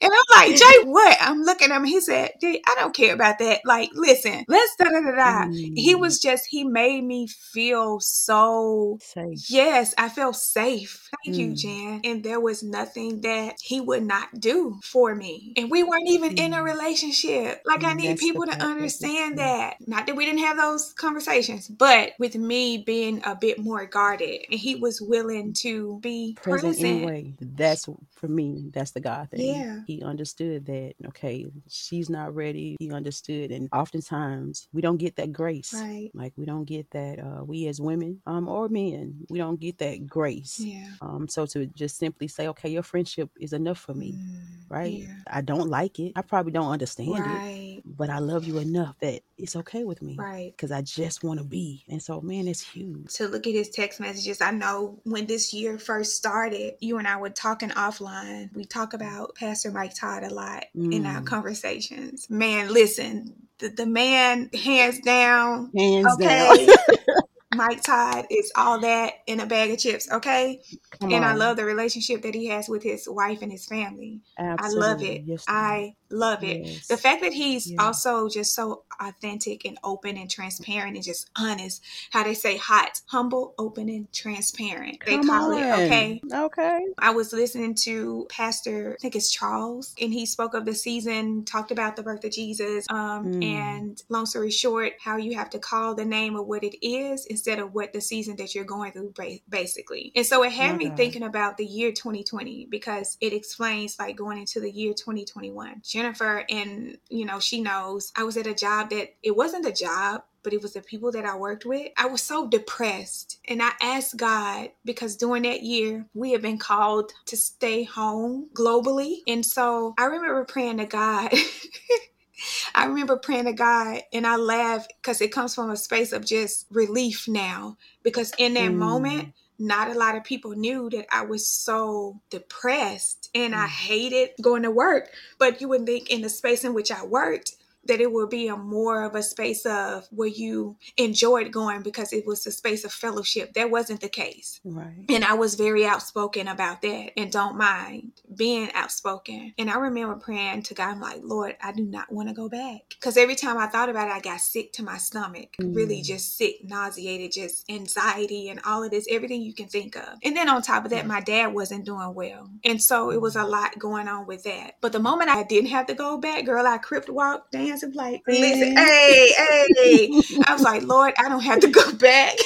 and 0.00 0.12
i'm 0.12 0.48
like 0.48 0.56
jay 0.56 0.84
what 0.84 1.16
i'm 1.20 1.42
looking 1.42 1.70
at 1.70 1.76
him 1.76 1.84
he 1.84 2.00
said 2.00 2.30
i 2.42 2.74
don't 2.76 2.94
care 2.94 3.14
about 3.14 3.38
that 3.38 3.60
like 3.64 3.90
listen 3.94 4.44
let's 4.48 4.74
da 4.76 4.84
da 4.84 5.00
da 5.00 5.16
da 5.16 5.50
he 5.50 5.94
mm. 5.94 6.00
was 6.00 6.18
just 6.18 6.46
he 6.46 6.64
made 6.64 7.04
me 7.04 7.26
feel 7.26 8.00
so 8.00 8.98
safe. 9.00 9.50
Yes, 9.50 9.94
I 9.98 10.08
feel 10.08 10.32
safe. 10.32 11.08
Thank 11.24 11.36
mm. 11.36 11.40
you, 11.40 11.54
Jan. 11.54 12.00
And 12.04 12.22
there 12.22 12.40
was 12.40 12.62
nothing 12.62 13.20
that 13.22 13.56
he 13.60 13.80
would 13.80 14.02
not 14.02 14.40
do 14.40 14.78
for 14.82 15.14
me. 15.14 15.52
And 15.56 15.70
we 15.70 15.82
weren't 15.82 16.08
even 16.08 16.36
mm. 16.36 16.38
in 16.38 16.54
a 16.54 16.58
mm. 16.58 16.64
relationship. 16.64 17.62
Like, 17.64 17.84
I 17.84 17.94
need 17.94 18.18
people 18.18 18.46
to 18.46 18.52
understand 18.52 19.38
that. 19.38 19.76
Not 19.86 20.06
that 20.06 20.16
we 20.16 20.24
didn't 20.24 20.40
have 20.40 20.56
those 20.56 20.92
conversations, 20.92 21.68
but 21.68 22.12
with 22.18 22.34
me 22.36 22.78
being 22.78 23.22
a 23.24 23.34
bit 23.34 23.58
more 23.58 23.86
guarded, 23.86 24.42
and 24.50 24.58
he 24.58 24.76
was 24.76 25.00
willing 25.00 25.52
to 25.54 25.98
be 26.00 26.36
present, 26.40 26.74
present. 26.74 26.86
anyway. 26.86 27.34
That's 27.40 27.88
for 28.12 28.28
me, 28.28 28.70
that's 28.72 28.90
the 28.92 29.00
God 29.00 29.30
thing. 29.30 29.54
Yeah. 29.54 29.80
He 29.90 30.02
understood 30.02 30.66
that, 30.66 30.94
okay, 31.08 31.46
she's 31.68 32.08
not 32.08 32.32
ready. 32.34 32.76
He 32.78 32.92
understood. 32.92 33.50
And 33.50 33.68
oftentimes 33.72 34.68
we 34.72 34.82
don't 34.82 34.98
get 34.98 35.16
that 35.16 35.32
grace. 35.32 35.74
Right. 35.74 36.10
Like, 36.14 36.32
we 36.36 36.46
don't 36.46 36.64
get 36.64 36.90
that. 36.92 37.18
Uh, 37.18 37.42
we 37.44 37.66
as 37.66 37.80
women 37.80 38.20
um, 38.24 38.48
or 38.48 38.68
men, 38.68 39.26
we 39.28 39.38
don't 39.38 39.58
get 39.58 39.78
that 39.78 40.06
grace. 40.06 40.60
Yeah. 40.60 40.86
Um, 41.00 41.26
so 41.26 41.44
to 41.46 41.66
just 41.66 41.98
simply 41.98 42.28
say, 42.28 42.46
okay, 42.48 42.68
your 42.68 42.84
friendship 42.84 43.30
is 43.40 43.52
enough 43.52 43.78
for 43.78 43.94
me, 43.94 44.12
mm, 44.12 44.36
right? 44.68 44.92
Yeah. 44.92 45.14
I 45.26 45.40
don't 45.40 45.68
like 45.68 45.98
it. 45.98 46.12
I 46.14 46.22
probably 46.22 46.52
don't 46.52 46.70
understand 46.70 47.18
right. 47.18 47.78
it, 47.78 47.82
but 47.84 48.10
I 48.10 48.18
love 48.18 48.44
you 48.44 48.58
enough 48.58 48.94
that 49.00 49.22
it's 49.36 49.56
okay 49.56 49.82
with 49.82 50.02
me, 50.02 50.16
right? 50.16 50.52
Because 50.54 50.70
I 50.70 50.82
just 50.82 51.24
want 51.24 51.40
to 51.40 51.44
be. 51.44 51.84
And 51.88 52.00
so, 52.00 52.20
man, 52.20 52.46
it's 52.46 52.60
huge. 52.60 53.12
To 53.14 53.26
look 53.26 53.46
at 53.46 53.54
his 53.54 53.70
text 53.70 53.98
messages, 53.98 54.40
I 54.40 54.52
know 54.52 55.00
when 55.04 55.26
this 55.26 55.52
year 55.52 55.78
first 55.78 56.14
started, 56.16 56.74
you 56.80 56.98
and 56.98 57.08
I 57.08 57.16
were 57.16 57.30
talking 57.30 57.70
offline. 57.70 58.54
We 58.54 58.64
talk 58.64 58.92
about 58.92 59.34
Pastor 59.34 59.70
Mike 59.80 59.94
Todd 59.94 60.24
a 60.24 60.34
lot 60.34 60.64
mm. 60.76 60.92
in 60.92 61.06
our 61.06 61.22
mm. 61.22 61.26
conversations. 61.26 62.28
Man, 62.28 62.70
listen, 62.70 63.34
the, 63.60 63.70
the 63.70 63.86
man 63.86 64.50
hands 64.52 65.00
down 65.00 65.70
hands 65.74 66.06
okay 66.14 66.66
down. 66.66 66.76
Mike 67.54 67.82
Todd 67.82 68.26
is 68.30 68.52
all 68.56 68.78
that 68.80 69.14
in 69.26 69.40
a 69.40 69.46
bag 69.46 69.70
of 69.70 69.78
chips, 69.78 70.10
okay? 70.12 70.60
Come 70.98 71.12
and 71.12 71.24
on. 71.24 71.30
I 71.30 71.34
love 71.34 71.56
the 71.56 71.64
relationship 71.64 72.22
that 72.22 72.34
he 72.34 72.46
has 72.46 72.68
with 72.68 72.82
his 72.82 73.08
wife 73.08 73.42
and 73.42 73.52
his 73.52 73.66
family. 73.66 74.20
Absolutely. 74.38 74.82
I 74.82 74.88
love 74.88 75.02
it. 75.02 75.22
Yes, 75.24 75.44
I 75.46 75.94
love 76.10 76.44
it. 76.44 76.66
Yes. 76.66 76.88
The 76.88 76.96
fact 76.96 77.22
that 77.22 77.32
he's 77.32 77.70
yes. 77.70 77.78
also 77.78 78.28
just 78.28 78.54
so 78.54 78.82
authentic 79.00 79.64
and 79.64 79.78
open 79.84 80.16
and 80.16 80.28
transparent 80.28 80.96
and 80.96 81.04
just 81.04 81.30
honest. 81.36 81.82
How 82.10 82.24
they 82.24 82.34
say 82.34 82.56
hot, 82.56 83.00
humble, 83.06 83.54
open, 83.58 83.88
and 83.88 84.12
transparent. 84.12 84.98
They 85.06 85.16
Come 85.16 85.28
call 85.28 85.54
on. 85.54 85.62
it, 85.62 85.86
okay? 85.86 86.20
Okay. 86.32 86.86
I 86.98 87.10
was 87.10 87.32
listening 87.32 87.74
to 87.82 88.26
Pastor, 88.28 88.96
I 88.98 89.00
think 89.00 89.16
it's 89.16 89.30
Charles, 89.30 89.94
and 90.00 90.12
he 90.12 90.26
spoke 90.26 90.54
of 90.54 90.64
the 90.64 90.74
season, 90.74 91.44
talked 91.44 91.70
about 91.70 91.96
the 91.96 92.02
birth 92.02 92.24
of 92.24 92.32
Jesus. 92.32 92.86
Um, 92.90 93.34
mm. 93.34 93.44
and 93.44 94.02
long 94.08 94.26
story 94.26 94.50
short, 94.50 94.94
how 95.00 95.16
you 95.16 95.36
have 95.36 95.50
to 95.50 95.58
call 95.58 95.94
the 95.94 96.04
name 96.04 96.36
of 96.36 96.46
what 96.46 96.64
it 96.64 96.84
is 96.84 97.26
instead 97.26 97.58
of 97.58 97.74
what 97.74 97.92
the 97.92 98.00
season 98.00 98.36
that 98.36 98.54
you're 98.54 98.64
going 98.64 98.92
through 98.92 99.12
basically. 99.48 100.12
And 100.16 100.26
so 100.26 100.42
it 100.42 100.52
had 100.52 100.79
me 100.80 100.90
thinking 100.96 101.22
about 101.22 101.56
the 101.56 101.64
year 101.64 101.92
2020 101.92 102.66
because 102.66 103.16
it 103.20 103.32
explains 103.32 103.98
like 103.98 104.16
going 104.16 104.38
into 104.38 104.60
the 104.60 104.70
year 104.70 104.92
2021. 104.92 105.82
Jennifer 105.82 106.44
and 106.50 106.98
you 107.08 107.24
know, 107.24 107.40
she 107.40 107.60
knows 107.60 108.12
I 108.16 108.24
was 108.24 108.36
at 108.36 108.46
a 108.46 108.54
job 108.54 108.90
that 108.90 109.14
it 109.22 109.36
wasn't 109.36 109.66
a 109.66 109.72
job, 109.72 110.22
but 110.42 110.52
it 110.52 110.62
was 110.62 110.72
the 110.72 110.80
people 110.80 111.12
that 111.12 111.24
I 111.24 111.36
worked 111.36 111.64
with. 111.64 111.92
I 111.96 112.06
was 112.06 112.22
so 112.22 112.48
depressed. 112.48 113.38
And 113.48 113.62
I 113.62 113.72
asked 113.82 114.16
God 114.16 114.70
because 114.84 115.16
during 115.16 115.42
that 115.42 115.62
year, 115.62 116.06
we 116.14 116.32
had 116.32 116.42
been 116.42 116.58
called 116.58 117.12
to 117.26 117.36
stay 117.36 117.84
home 117.84 118.48
globally. 118.54 119.18
And 119.26 119.44
so 119.44 119.94
I 119.98 120.04
remember 120.04 120.44
praying 120.44 120.78
to 120.78 120.86
God. 120.86 121.32
I 122.74 122.86
remember 122.86 123.16
praying 123.16 123.44
to 123.44 123.52
God 123.52 124.00
and 124.12 124.26
I 124.26 124.36
laugh 124.36 124.86
because 125.00 125.20
it 125.20 125.32
comes 125.32 125.54
from 125.54 125.70
a 125.70 125.76
space 125.76 126.12
of 126.12 126.24
just 126.24 126.66
relief 126.70 127.28
now. 127.28 127.76
Because 128.02 128.32
in 128.38 128.54
that 128.54 128.70
mm. 128.70 128.76
moment, 128.76 129.34
not 129.60 129.90
a 129.90 129.98
lot 129.98 130.16
of 130.16 130.24
people 130.24 130.52
knew 130.52 130.88
that 130.90 131.06
I 131.12 131.24
was 131.24 131.46
so 131.46 132.20
depressed 132.30 133.30
and 133.34 133.54
I 133.54 133.66
mm. 133.66 133.68
hated 133.68 134.30
going 134.40 134.62
to 134.62 134.70
work. 134.70 135.10
But 135.38 135.60
you 135.60 135.68
would 135.68 135.86
think 135.86 136.10
in 136.10 136.22
the 136.22 136.28
space 136.28 136.64
in 136.64 136.74
which 136.74 136.90
I 136.90 137.04
worked, 137.04 137.54
that 137.90 138.00
it 138.00 138.12
would 138.12 138.30
be 138.30 138.46
a 138.46 138.56
more 138.56 139.04
of 139.04 139.16
a 139.16 139.22
space 139.22 139.66
of 139.66 140.06
where 140.12 140.28
you 140.28 140.76
enjoyed 140.96 141.50
going 141.50 141.82
because 141.82 142.12
it 142.12 142.24
was 142.24 142.46
a 142.46 142.52
space 142.52 142.84
of 142.84 142.92
fellowship. 142.92 143.52
That 143.54 143.70
wasn't 143.70 144.00
the 144.00 144.08
case. 144.08 144.60
Right. 144.64 145.04
And 145.08 145.24
I 145.24 145.34
was 145.34 145.56
very 145.56 145.84
outspoken 145.84 146.46
about 146.46 146.82
that 146.82 147.10
and 147.16 147.32
don't 147.32 147.58
mind 147.58 148.12
being 148.34 148.70
outspoken. 148.74 149.54
And 149.58 149.68
I 149.68 149.76
remember 149.76 150.14
praying 150.14 150.62
to 150.64 150.74
God, 150.74 150.90
I'm 150.90 151.00
like, 151.00 151.20
Lord, 151.24 151.56
I 151.60 151.72
do 151.72 151.84
not 151.84 152.12
want 152.12 152.28
to 152.28 152.34
go 152.34 152.48
back. 152.48 152.82
Because 152.90 153.16
every 153.16 153.34
time 153.34 153.58
I 153.58 153.66
thought 153.66 153.88
about 153.88 154.06
it, 154.06 154.12
I 154.12 154.20
got 154.20 154.40
sick 154.40 154.72
to 154.74 154.84
my 154.84 154.96
stomach. 154.96 155.56
Mm. 155.60 155.74
Really 155.74 156.00
just 156.00 156.36
sick, 156.38 156.58
nauseated, 156.62 157.32
just 157.32 157.68
anxiety 157.68 158.50
and 158.50 158.60
all 158.64 158.84
of 158.84 158.92
this, 158.92 159.08
everything 159.10 159.42
you 159.42 159.52
can 159.52 159.66
think 159.66 159.96
of. 159.96 160.18
And 160.22 160.36
then 160.36 160.48
on 160.48 160.62
top 160.62 160.84
of 160.84 160.92
that, 160.92 161.08
my 161.08 161.20
dad 161.20 161.48
wasn't 161.48 161.84
doing 161.84 162.14
well. 162.14 162.48
And 162.64 162.80
so 162.80 163.10
it 163.10 163.20
was 163.20 163.34
a 163.34 163.44
lot 163.44 163.78
going 163.80 164.06
on 164.06 164.26
with 164.26 164.44
that. 164.44 164.76
But 164.80 164.92
the 164.92 165.00
moment 165.00 165.30
I 165.30 165.42
didn't 165.42 165.70
have 165.70 165.86
to 165.86 165.94
go 165.94 166.18
back, 166.18 166.44
girl, 166.44 166.64
I 166.64 166.78
Crip 166.78 167.08
walked 167.08 167.50
down 167.50 167.79
and 167.82 167.94
like, 167.94 168.22
listen, 168.26 168.76
hey, 168.76 169.32
hey. 169.76 170.22
I 170.46 170.52
was 170.52 170.62
like, 170.62 170.82
Lord, 170.82 171.14
I 171.18 171.28
don't 171.28 171.42
have 171.42 171.60
to 171.60 171.68
go 171.68 171.92
back. 171.94 172.36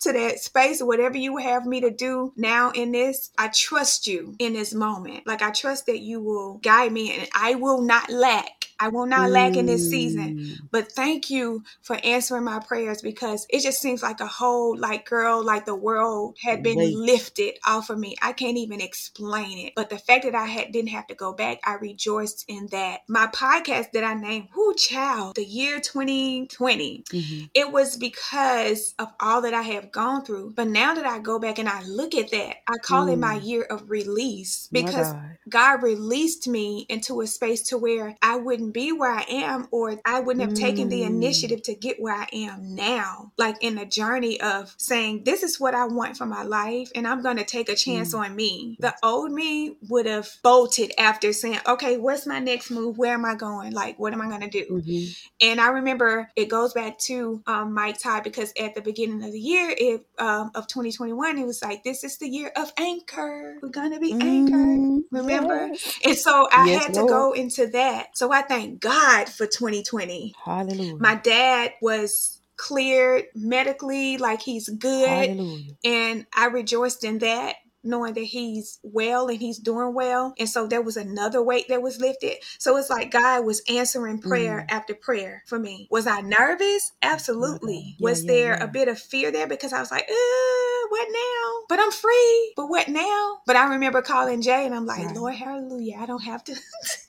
to 0.00 0.12
that 0.12 0.40
space, 0.40 0.82
whatever 0.82 1.16
you 1.16 1.36
have 1.36 1.64
me 1.64 1.80
to 1.80 1.90
do 1.90 2.32
now 2.36 2.72
in 2.72 2.90
this, 2.90 3.30
I 3.38 3.48
trust 3.54 4.08
you 4.08 4.34
in 4.40 4.52
this 4.52 4.74
moment. 4.74 5.28
Like 5.28 5.42
I 5.42 5.50
trust 5.52 5.86
that 5.86 6.00
you 6.00 6.20
will 6.20 6.54
guide 6.54 6.90
me 6.90 7.16
and 7.16 7.28
I 7.34 7.54
will 7.54 7.82
not 7.82 8.10
lack 8.10 8.61
I 8.82 8.88
will 8.88 9.06
not 9.06 9.28
mm. 9.28 9.32
lack 9.32 9.56
in 9.56 9.66
this 9.66 9.88
season. 9.88 10.38
Mm. 10.38 10.56
But 10.72 10.90
thank 10.90 11.30
you 11.30 11.62
for 11.82 11.96
answering 12.02 12.42
my 12.42 12.58
prayers 12.58 13.00
because 13.00 13.46
it 13.48 13.60
just 13.60 13.80
seems 13.80 14.02
like 14.02 14.18
a 14.18 14.26
whole, 14.26 14.76
like, 14.76 15.08
girl, 15.08 15.44
like 15.44 15.66
the 15.66 15.74
world 15.76 16.36
had 16.42 16.64
been 16.64 16.78
Wait. 16.78 16.96
lifted 16.96 17.54
off 17.64 17.90
of 17.90 17.98
me. 17.98 18.16
I 18.20 18.32
can't 18.32 18.56
even 18.56 18.80
explain 18.80 19.66
it. 19.66 19.74
But 19.76 19.88
the 19.88 19.98
fact 19.98 20.24
that 20.24 20.34
I 20.34 20.46
had 20.46 20.72
didn't 20.72 20.88
have 20.88 21.06
to 21.06 21.14
go 21.14 21.32
back, 21.32 21.60
I 21.64 21.74
rejoiced 21.74 22.44
in 22.48 22.66
that. 22.72 23.02
My 23.06 23.28
podcast 23.28 23.92
that 23.92 24.02
I 24.02 24.14
named, 24.14 24.48
Who 24.50 24.74
Child, 24.74 25.36
the 25.36 25.44
year 25.44 25.78
2020, 25.78 27.04
mm-hmm. 27.08 27.44
it 27.54 27.70
was 27.70 27.96
because 27.96 28.96
of 28.98 29.12
all 29.20 29.42
that 29.42 29.54
I 29.54 29.62
have 29.62 29.92
gone 29.92 30.24
through. 30.24 30.54
But 30.56 30.66
now 30.66 30.94
that 30.94 31.06
I 31.06 31.20
go 31.20 31.38
back 31.38 31.60
and 31.60 31.68
I 31.68 31.84
look 31.84 32.16
at 32.16 32.32
that, 32.32 32.56
I 32.66 32.78
call 32.78 33.06
mm. 33.06 33.12
it 33.12 33.18
my 33.18 33.38
mm. 33.38 33.46
year 33.46 33.62
of 33.62 33.88
release 33.88 34.68
because 34.72 35.12
God. 35.12 35.38
God 35.48 35.82
released 35.84 36.48
me 36.48 36.84
into 36.88 37.20
a 37.20 37.28
space 37.28 37.62
to 37.68 37.78
where 37.78 38.16
I 38.20 38.34
wouldn't 38.36 38.71
be 38.72 38.92
where 38.92 39.12
I 39.12 39.24
am, 39.28 39.68
or 39.70 40.00
I 40.04 40.20
wouldn't 40.20 40.44
have 40.44 40.54
mm. 40.56 40.60
taken 40.60 40.88
the 40.88 41.02
mm. 41.02 41.06
initiative 41.06 41.62
to 41.62 41.74
get 41.74 42.00
where 42.00 42.14
I 42.14 42.26
am 42.32 42.74
now. 42.74 43.32
Like 43.38 43.56
in 43.62 43.78
a 43.78 43.86
journey 43.86 44.40
of 44.40 44.74
saying, 44.78 45.24
This 45.24 45.42
is 45.42 45.60
what 45.60 45.74
I 45.74 45.86
want 45.86 46.16
for 46.16 46.26
my 46.26 46.42
life, 46.42 46.90
and 46.94 47.06
I'm 47.06 47.22
going 47.22 47.36
to 47.36 47.44
take 47.44 47.68
a 47.68 47.74
chance 47.74 48.14
mm. 48.14 48.20
on 48.20 48.36
me. 48.36 48.76
The 48.80 48.94
old 49.02 49.32
me 49.32 49.76
would 49.88 50.06
have 50.06 50.28
bolted 50.42 50.92
after 50.98 51.32
saying, 51.32 51.60
Okay, 51.66 51.98
what's 51.98 52.26
my 52.26 52.38
next 52.38 52.70
move? 52.70 52.98
Where 52.98 53.14
am 53.14 53.24
I 53.24 53.34
going? 53.34 53.72
Like, 53.72 53.98
what 53.98 54.12
am 54.12 54.20
I 54.20 54.28
going 54.28 54.48
to 54.48 54.50
do? 54.50 54.66
Mm-hmm. 54.70 55.48
And 55.48 55.60
I 55.60 55.68
remember 55.68 56.30
it 56.36 56.48
goes 56.48 56.72
back 56.72 56.98
to 57.00 57.42
um, 57.46 57.74
Mike 57.74 57.98
Todd 57.98 58.24
because 58.24 58.52
at 58.58 58.74
the 58.74 58.80
beginning 58.80 59.22
of 59.22 59.32
the 59.32 59.40
year 59.40 59.74
it, 59.76 60.06
um, 60.18 60.50
of 60.54 60.66
2021, 60.66 61.38
it 61.38 61.46
was 61.46 61.62
like, 61.62 61.84
This 61.84 62.04
is 62.04 62.18
the 62.18 62.28
year 62.28 62.52
of 62.56 62.72
anchor. 62.78 63.58
We're 63.62 63.68
going 63.68 63.92
to 63.92 64.00
be 64.00 64.12
mm. 64.12 64.22
anchored. 64.22 65.04
Remember? 65.10 65.68
Yes. 65.68 65.98
And 66.04 66.16
so 66.16 66.48
I 66.50 66.66
yes, 66.66 66.84
had 66.84 66.94
to 66.94 67.00
Lord. 67.00 67.10
go 67.10 67.32
into 67.32 67.66
that. 67.68 68.16
So 68.16 68.32
I 68.32 68.42
thank 68.52 68.80
God 68.80 69.28
for 69.28 69.46
2020. 69.46 70.34
Hallelujah. 70.44 70.96
My 70.96 71.14
dad 71.14 71.72
was 71.80 72.40
cleared 72.56 73.24
medically, 73.34 74.18
like 74.18 74.42
he's 74.42 74.68
good. 74.68 75.08
Hallelujah. 75.08 75.72
And 75.84 76.26
I 76.36 76.46
rejoiced 76.46 77.02
in 77.02 77.18
that 77.20 77.56
knowing 77.84 78.14
that 78.14 78.20
he's 78.20 78.78
well 78.82 79.28
and 79.28 79.40
he's 79.40 79.58
doing 79.58 79.94
well. 79.94 80.34
And 80.38 80.48
so 80.48 80.66
there 80.66 80.82
was 80.82 80.96
another 80.96 81.42
weight 81.42 81.68
that 81.68 81.82
was 81.82 82.00
lifted. 82.00 82.36
So 82.58 82.76
it's 82.76 82.90
like 82.90 83.10
God 83.10 83.44
was 83.44 83.62
answering 83.68 84.20
prayer 84.20 84.66
mm. 84.68 84.72
after 84.72 84.94
prayer 84.94 85.42
for 85.46 85.58
me. 85.58 85.88
Was 85.90 86.06
I 86.06 86.20
nervous? 86.20 86.92
Absolutely. 87.02 87.96
Yeah, 87.98 88.04
was 88.04 88.24
yeah, 88.24 88.32
there 88.32 88.56
yeah. 88.58 88.64
a 88.64 88.68
bit 88.68 88.88
of 88.88 88.98
fear 88.98 89.32
there 89.32 89.48
because 89.48 89.72
I 89.72 89.80
was 89.80 89.90
like, 89.90 90.08
uh, 90.08 90.71
what 90.92 91.08
now? 91.10 91.64
But 91.70 91.80
I'm 91.80 91.90
free. 91.92 92.52
But 92.56 92.68
what 92.68 92.88
now? 92.88 93.38
But 93.46 93.56
I 93.56 93.70
remember 93.74 94.02
calling 94.02 94.42
Jay 94.42 94.66
and 94.66 94.74
I'm 94.74 94.86
like, 94.86 95.06
right. 95.06 95.16
Lord, 95.16 95.34
hallelujah. 95.34 95.96
I 96.00 96.06
don't 96.06 96.22
have 96.24 96.44
to. 96.44 96.56